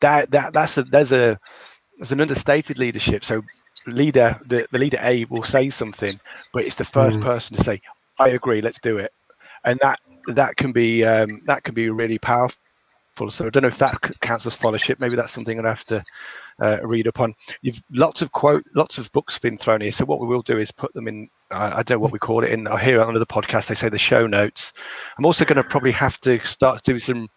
[0.00, 1.40] that that that's a there's a
[1.96, 3.42] there's an understated leadership so
[3.86, 6.12] leader the, the leader a will say something
[6.52, 7.22] but it's the first mm.
[7.22, 7.80] person to say
[8.22, 9.12] i agree let's do it
[9.64, 9.98] and that
[10.28, 12.56] that can be um, that can be really powerful
[13.28, 16.02] so i don't know if that counts as fellowship maybe that's something i'd have to
[16.60, 17.34] uh, read upon.
[17.62, 19.92] You've lots of quote, lots of books been thrown here.
[19.92, 21.28] So what we will do is put them in.
[21.50, 22.66] Uh, I don't know what we call it in.
[22.66, 24.72] I hear on the podcast they say the show notes.
[25.18, 27.28] I'm also going to probably have to start doing some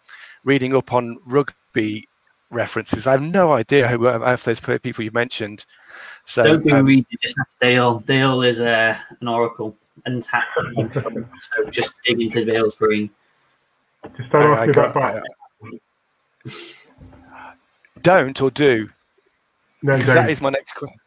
[0.44, 2.08] reading up on rugby
[2.52, 3.08] references.
[3.08, 5.66] I have no idea who half those people you mentioned.
[6.26, 8.00] So don't be um, reading, just ask Dale.
[8.00, 9.76] Dale is uh, an oracle
[10.06, 13.10] and so just dig into the Dale's brain.
[14.18, 15.24] Just start asking about that.
[18.02, 18.90] Don't or do?
[19.82, 21.00] No, that is my next question.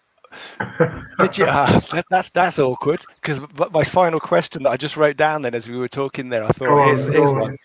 [1.19, 1.45] Did you?
[1.45, 3.41] Uh, that, that's that's awkward because
[3.73, 6.49] my final question that I just wrote down then as we were talking there, I
[6.49, 7.57] thought oh, here's, here's one.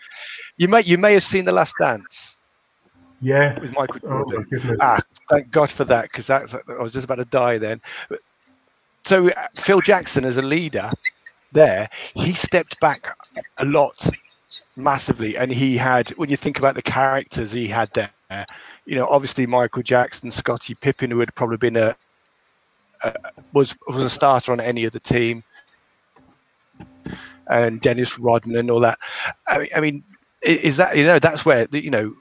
[0.57, 2.37] You may you may have seen the Last Dance.
[3.21, 4.77] Yeah, with Michael oh, Jordan.
[4.81, 4.99] ah,
[5.29, 7.81] thank God for that because that's I was just about to die then.
[9.05, 10.89] So uh, Phil Jackson as a leader
[11.51, 13.07] there, he stepped back
[13.57, 14.09] a lot,
[14.75, 18.09] massively, and he had when you think about the characters he had there
[18.85, 21.95] you know, obviously Michael Jackson, Scottie Pippen, who had probably been a,
[23.03, 23.15] a
[23.53, 25.43] was was a starter on any other team,
[27.47, 28.99] and Dennis Rodman and all that.
[29.47, 30.03] I mean, I mean,
[30.41, 32.13] is that you know that's where you know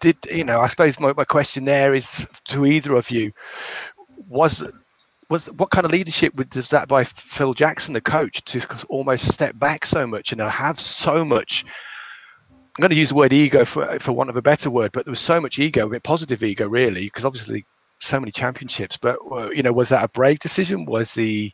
[0.00, 0.60] did you know?
[0.60, 3.32] I suppose my, my question there is to either of you
[4.28, 4.64] was
[5.30, 9.58] was what kind of leadership was that by Phil Jackson, the coach, to almost step
[9.58, 11.64] back so much and have so much
[12.80, 15.04] I'm going to use the word ego for for want of a better word, but
[15.04, 17.64] there was so much ego, I mean, positive ego, really, because obviously
[17.98, 18.96] so many championships.
[18.96, 19.18] But
[19.54, 20.86] you know, was that a brave decision?
[20.86, 21.52] Was he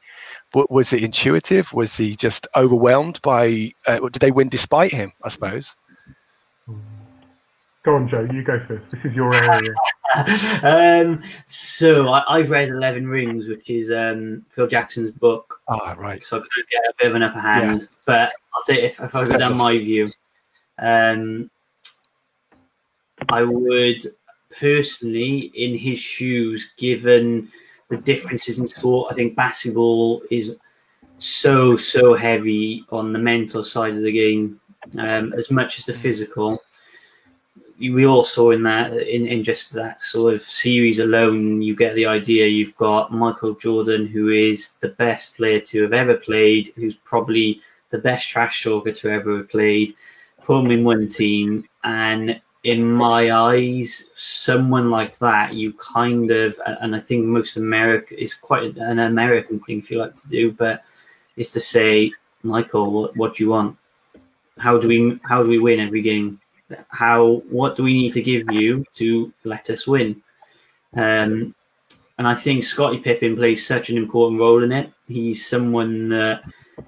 [0.54, 1.72] was it intuitive?
[1.72, 3.72] Was he just overwhelmed by?
[3.86, 5.10] Uh, did they win despite him?
[5.24, 5.74] I suppose.
[7.86, 8.28] Go on, Joe.
[8.32, 8.90] You go first.
[8.90, 9.72] This is your area.
[10.64, 15.60] um, so I, have read Eleven Rings, which is um, Phil Jackson's book.
[15.68, 16.20] Ah, oh, right.
[16.24, 17.82] So I could get a bit of an upper hand.
[17.82, 17.86] Yeah.
[18.04, 20.08] But I'll say if, if I go down my view,
[20.80, 21.48] um,
[23.28, 24.02] I would
[24.58, 27.48] personally, in his shoes, given
[27.88, 30.56] the differences in sport, I think basketball is
[31.18, 34.60] so so heavy on the mental side of the game
[34.98, 36.60] um, as much as the physical.
[37.78, 41.94] We all saw in that in, in just that sort of series alone, you get
[41.94, 42.46] the idea.
[42.46, 47.60] You've got Michael Jordan, who is the best player to have ever played, who's probably
[47.90, 49.94] the best trash talker to ever have played
[50.46, 56.58] put him in one team, and in my eyes, someone like that, you kind of,
[56.80, 60.52] and I think most America is quite an American thing if you like to do,
[60.52, 60.84] but
[61.36, 62.12] is to say,
[62.44, 63.76] Michael, what, what do you want?
[64.58, 66.40] How do we how do we win every game?
[66.88, 70.22] How what do we need to give you to let us win?
[70.94, 71.54] Um,
[72.18, 74.90] and I think Scottie Pippen plays such an important role in it.
[75.06, 76.42] He's someone that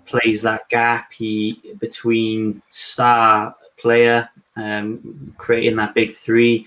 [0.07, 6.66] plays that gap he between star player, um, creating that big three,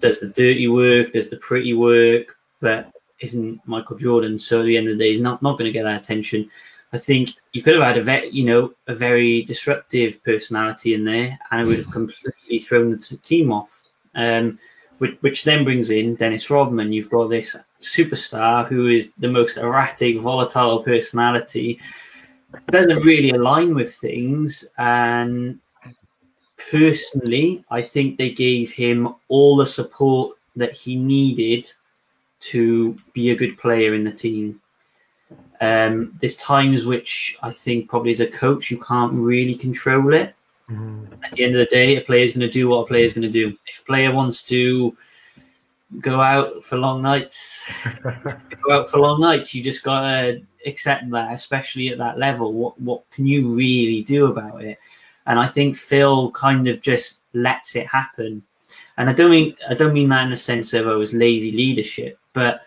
[0.00, 4.38] does the dirty work, does the pretty work, but isn't Michael Jordan.
[4.38, 6.50] So at the end of the day, he's not, not going to get that attention.
[6.92, 11.04] I think you could have had a ve- you know a very disruptive personality in
[11.04, 13.82] there, and it would have completely thrown the team off.
[14.14, 14.58] Um,
[14.98, 16.92] which, which then brings in Dennis Rodman.
[16.92, 21.78] You've got this superstar who is the most erratic, volatile personality
[22.70, 24.64] doesn't really align with things.
[24.78, 25.58] And
[26.70, 31.70] personally, I think they gave him all the support that he needed
[32.40, 34.60] to be a good player in the team.
[35.60, 40.34] Um, there's times which I think probably as a coach you can't really control it.
[40.70, 41.06] Mm.
[41.24, 43.04] At the end of the day, a player is going to do what a player
[43.04, 43.56] is going to do.
[43.66, 44.96] If a player wants to
[46.00, 47.66] go out for long nights,
[48.62, 52.52] go out for long nights, you just gotta accept that, especially at that level.
[52.52, 54.78] What what can you really do about it?
[55.26, 58.42] And I think Phil kind of just lets it happen.
[58.96, 61.14] And I don't mean I don't mean that in the sense of oh, it was
[61.14, 62.62] lazy leadership, but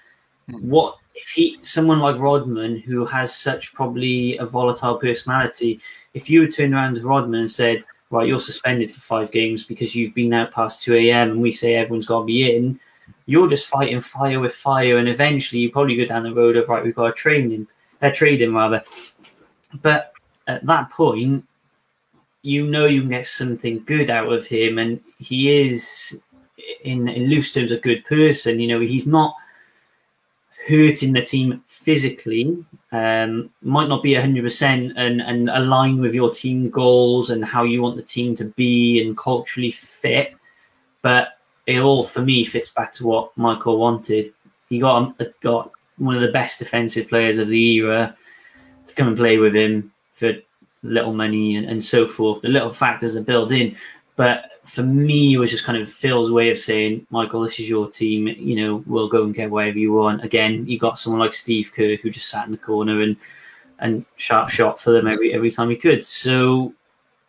[0.49, 0.70] hmm.
[0.70, 5.80] what if he someone like Rodman who has such probably a volatile personality,
[6.13, 9.63] if you would turn around to Rodman and said, Right, you're suspended for five games
[9.63, 12.80] because you've been out past two AM and we say everyone's gotta be in,
[13.26, 16.67] you're just fighting fire with fire and eventually you probably go down the road of
[16.67, 17.67] right, we've got to a training
[18.01, 18.84] uh, trading rather.
[19.82, 20.13] But
[20.47, 21.45] at that point,
[22.41, 26.19] you know you can get something good out of him and he is
[26.84, 28.59] in, in loose terms a good person.
[28.59, 29.36] You know, he's not
[30.68, 36.70] hurting the team physically, um, might not be 100% and, and align with your team
[36.70, 40.34] goals and how you want the team to be and culturally fit.
[41.01, 44.34] But it all, for me, fits back to what Michael wanted.
[44.70, 48.16] He got, got one of the best defensive players of the era
[48.88, 50.34] to come and play with him for
[50.84, 52.41] little money and, and so forth.
[52.41, 53.76] The little factors are built in.
[54.16, 57.70] But for me, it was just kind of Phil's way of saying, Michael, this is
[57.70, 58.28] your team.
[58.28, 60.24] You know, we'll go and get whatever you want.
[60.24, 63.16] Again, you got someone like Steve Kerr who just sat in the corner and
[63.80, 66.03] and sharp shot for them every every time he could.
[66.03, 66.74] So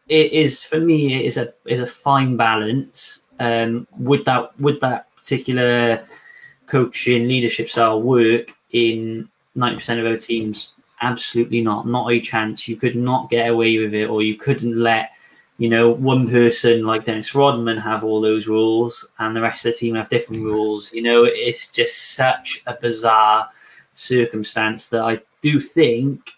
[0.09, 3.20] it is for me, it is a is a fine balance.
[3.41, 6.07] Um, would that would that particular
[6.66, 10.72] coaching leadership style work in ninety percent of our teams?
[11.01, 11.87] Absolutely not.
[11.87, 12.68] Not a chance.
[12.68, 15.12] You could not get away with it, or you couldn't let
[15.59, 19.73] you know, one person like Dennis Rodman have all those rules and the rest of
[19.73, 20.93] the team have different rules.
[20.93, 23.49] You know, it's just such a bizarre
[23.95, 26.33] circumstance that I do think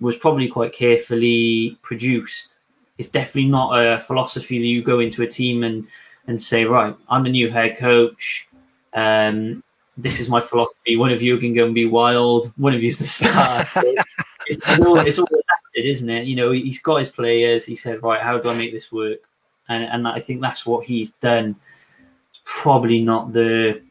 [0.00, 2.58] was probably quite carefully produced.
[2.98, 5.86] It's definitely not a philosophy that you go into a team and
[6.26, 8.48] and say, right, I'm the new head coach.
[8.94, 9.62] Um,
[9.96, 10.96] this is my philosophy.
[10.96, 12.52] One of you can go and be wild.
[12.56, 13.64] One of you's the star.
[13.66, 13.82] So
[14.46, 15.28] it's, it's, all, it's all
[15.84, 16.26] isn't it?
[16.26, 17.64] You know, he's got his players.
[17.64, 19.18] He said, right, how do I make this work?
[19.68, 21.56] And and I think that's what he's done.
[22.30, 23.82] It's probably not the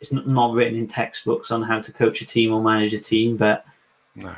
[0.00, 3.36] it's not written in textbooks on how to coach a team or manage a team,
[3.36, 3.64] but
[4.16, 4.34] no.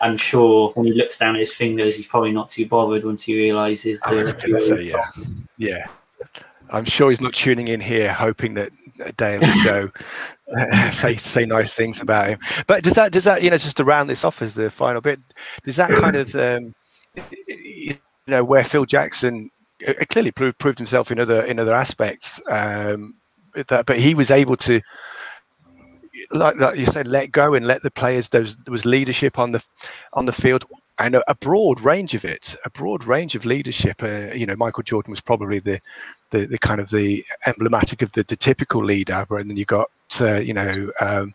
[0.00, 3.22] I'm sure when he looks down at his fingers, he's probably not too bothered once
[3.22, 4.00] he realizes.
[4.00, 5.10] The, say, yeah,
[5.58, 5.86] yeah.
[6.74, 8.72] I'm sure he's not tuning in here hoping that
[9.16, 9.90] Dale will go
[10.90, 12.38] say say nice things about him.
[12.66, 15.00] But does that does that you know just to round this off as the final
[15.00, 15.20] bit?
[15.64, 16.74] Does that kind of um,
[17.48, 17.96] you
[18.26, 19.50] know where Phil Jackson
[19.86, 23.14] uh, clearly proved proved himself in other in other aspects, um,
[23.68, 24.80] that, but he was able to.
[26.30, 28.28] Like, like you said, let go and let the players.
[28.28, 29.62] There was, there was leadership on the
[30.12, 30.64] on the field
[30.98, 34.02] and a, a, broad range of it, a broad range of leadership.
[34.02, 35.80] Uh, you know, Michael Jordan was probably the,
[36.34, 39.90] the, the kind of the emblematic of the, the typical leader, and then you got
[40.20, 41.34] uh, you know um,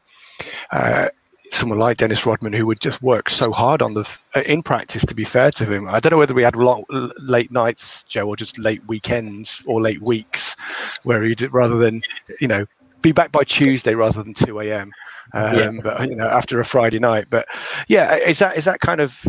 [0.71, 1.07] uh,
[1.51, 5.05] someone like Dennis Rodman who would just work so hard on the uh, in practice.
[5.05, 6.83] To be fair to him, I don't know whether we had long
[7.19, 10.55] late nights, Joe, or just late weekends or late weeks,
[11.03, 12.01] where he did rather than
[12.39, 12.65] you know
[13.01, 14.91] be back by Tuesday rather than two a.m.
[15.33, 15.71] Um, yeah.
[15.81, 17.27] But you know, after a Friday night.
[17.29, 17.47] But
[17.87, 19.25] yeah, is that is that kind of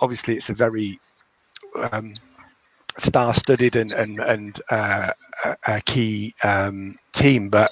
[0.00, 0.98] obviously it's a very
[1.92, 2.12] um,
[2.98, 5.12] star-studded and and and uh,
[5.66, 7.48] a key um, team.
[7.48, 7.70] But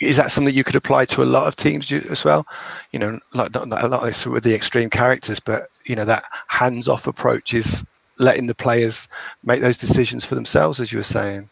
[0.00, 2.46] is that something you could apply to a lot of teams as well?
[2.92, 6.04] You know, like not, not a lot of with the extreme characters, but you know
[6.04, 7.84] that hands-off approach is
[8.18, 9.08] letting the players
[9.44, 11.48] make those decisions for themselves, as you were saying.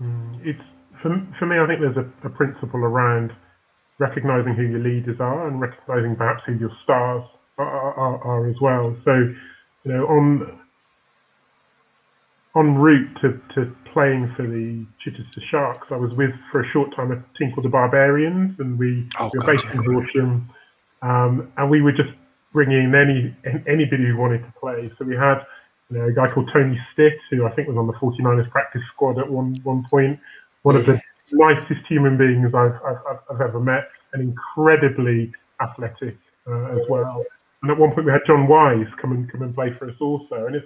[0.00, 0.60] Mm, it's
[1.02, 1.58] for, for me.
[1.58, 3.32] I think there's a, a principle around
[3.98, 7.22] recognizing who your leaders are and recognizing perhaps who your stars
[7.58, 8.96] are, are, are as well.
[9.04, 9.12] So
[9.84, 10.60] you know, on
[12.56, 16.94] en route to, to playing for the Chichester Sharks, I was with for a short
[16.94, 20.50] time a team called the Barbarians, and we, oh, we were based in Horsham,
[21.02, 22.10] um, and we were just
[22.52, 23.34] bringing in any
[23.66, 24.90] anybody who wanted to play.
[24.98, 25.40] So we had
[25.90, 28.82] you know, a guy called Tony Stitt, who I think was on the 49ers practice
[28.94, 30.18] squad at one one point,
[30.62, 31.00] one of the
[31.32, 37.24] nicest human beings I've, I've, I've ever met, and incredibly athletic uh, as well.
[37.62, 39.96] And at one point we had John Wise come and come and play for us
[40.00, 40.46] also.
[40.46, 40.64] And if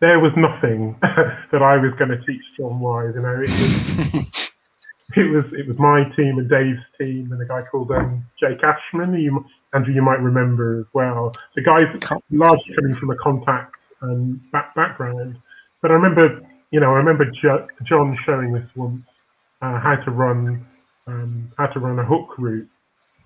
[0.00, 4.40] there was nothing that I was going to teach John Wise, you know, it was,
[5.16, 8.62] it was it was my team and Dave's team and a guy called um, Jake
[8.62, 11.32] Ashman, who you, Andrew you might remember as well.
[11.56, 11.86] The guys
[12.30, 15.36] largely coming from a contact um, back, background.
[15.82, 16.40] But I remember,
[16.70, 19.02] you know, I remember jo- John showing us once
[19.62, 20.66] uh, how to run
[21.06, 22.68] um, how to run a hook route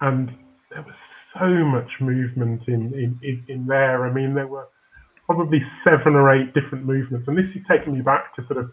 [0.01, 0.31] and
[0.71, 0.95] there was
[1.39, 4.07] so much movement in, in, in, in there.
[4.07, 4.69] I mean, there were
[5.33, 8.71] probably seven or eight different movements, and this is taking me back to sort of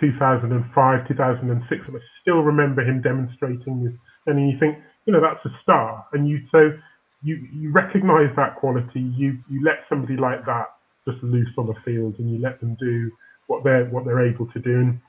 [0.00, 3.94] 2005, 2006, and I still remember him demonstrating this.
[4.26, 6.76] And you think, you know, that's a star, and you so
[7.22, 9.00] you you recognise that quality.
[9.00, 10.66] You you let somebody like that
[11.08, 13.10] just loose on the field, and you let them do
[13.46, 14.74] what they're what they're able to do.
[14.78, 15.00] And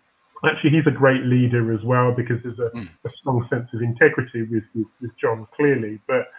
[0.45, 2.87] actually, he's a great leader as well because there's a, mm.
[3.05, 5.99] a strong sense of integrity with, with, with John clearly.
[6.07, 6.31] But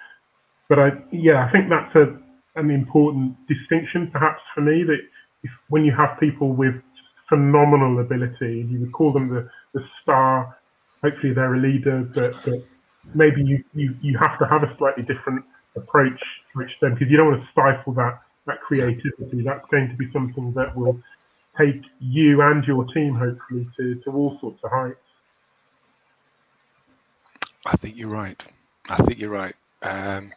[0.69, 2.24] but I yeah, I think that's a
[2.57, 4.99] an important distinction perhaps for me that
[5.43, 6.75] if when you have people with
[7.29, 10.57] phenomenal ability, you would call them the, the star.
[11.03, 12.65] Hopefully, they're a leader, but, but
[13.15, 15.45] maybe you, you, you have to have a slightly different
[15.77, 16.21] approach
[16.57, 19.43] to them because you don't want to stifle that that creativity.
[19.43, 21.01] That's going to be something that will
[21.59, 24.99] take you and your team hopefully to, to all sorts of heights.
[27.67, 28.41] I think you're right.
[28.89, 29.55] I think you're right.
[29.83, 30.31] Um,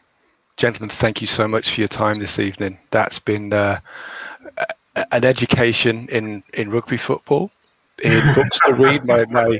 [0.58, 2.78] gentlemen, thank you so much for your time this evening.
[2.91, 3.80] That's been uh,
[5.12, 7.51] an education in, in rugby football,
[8.03, 9.05] in books to read.
[9.05, 9.60] My, my,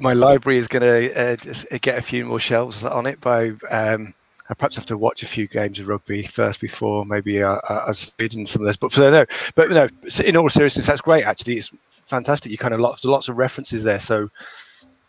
[0.00, 4.14] my library is going to uh, get a few more shelves on it by um,
[4.50, 7.88] I perhaps have to watch a few games of rugby first before maybe uh, I
[7.88, 8.78] was reading some of this.
[8.78, 9.88] But so no, but no.
[10.24, 11.24] In all seriousness, that's great.
[11.24, 12.50] Actually, it's fantastic.
[12.50, 14.00] You kind of lots lots of references there.
[14.00, 14.30] So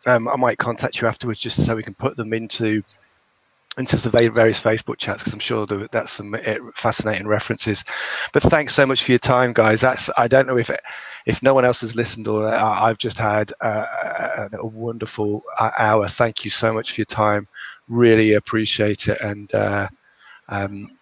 [0.05, 2.83] um, I might contact you afterwards just so we can put them into
[3.77, 7.85] into the various Facebook chats because I'm sure that's some eh, fascinating references.
[8.33, 9.81] But thanks so much for your time, guys.
[9.81, 10.69] That's I don't know if
[11.25, 15.71] if no one else has listened or uh, I've just had a, a, wonderful uh,
[15.77, 16.07] hour.
[16.07, 17.47] Thank you so much for your time.
[17.87, 19.53] Really appreciate it and.
[19.53, 19.87] Uh,
[20.49, 20.97] um,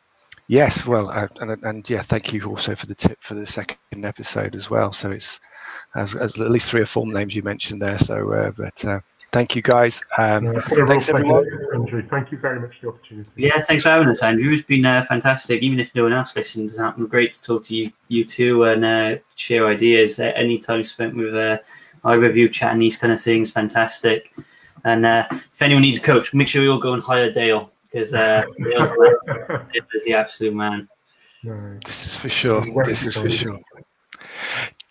[0.48, 4.06] yes, well, uh, and, and yeah, thank you also for the tip for the second
[4.06, 4.92] episode as well.
[4.92, 5.40] So it's
[5.96, 7.98] as, as at least three or four names you mentioned there.
[7.98, 9.00] So, uh, but uh,
[9.32, 10.02] thank you guys.
[10.18, 11.46] Um, yeah, thanks everyone.
[11.74, 13.30] Andrew, thank you very much for the opportunity.
[13.36, 14.54] Yeah, thanks for having us, Andrew.
[14.54, 15.62] It's been uh, fantastic.
[15.62, 18.64] Even if no one else listens, it's been great to talk to you, you two,
[18.66, 20.20] and uh, share ideas.
[20.20, 21.58] Uh, any time spent with uh,
[22.06, 24.34] either of you chatting these kind of things, fantastic.
[24.84, 28.14] And if anyone needs a coach, make sure you all go and hire Dale because
[28.14, 28.92] uh, Dale's
[30.06, 30.88] the absolute man.
[31.86, 32.64] This is for sure.
[32.84, 33.60] This is for sure.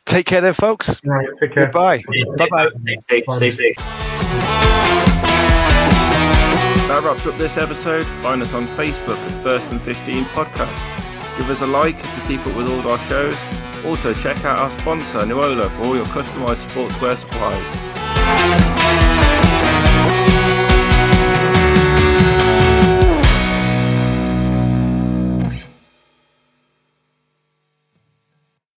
[0.07, 1.01] Take care then, folks.
[1.05, 1.67] Right, take care.
[1.67, 2.03] Goodbye.
[2.39, 2.71] Bye bye.
[3.01, 3.25] Stay safe.
[3.37, 3.77] Stay safe.
[6.89, 8.07] That wraps up this episode.
[8.23, 11.37] Find us on Facebook at First and 15 Podcast.
[11.37, 13.37] Give us a like to keep up with all our shows.
[13.85, 19.06] Also, check out our sponsor, Nuola, for all your customized sportswear supplies.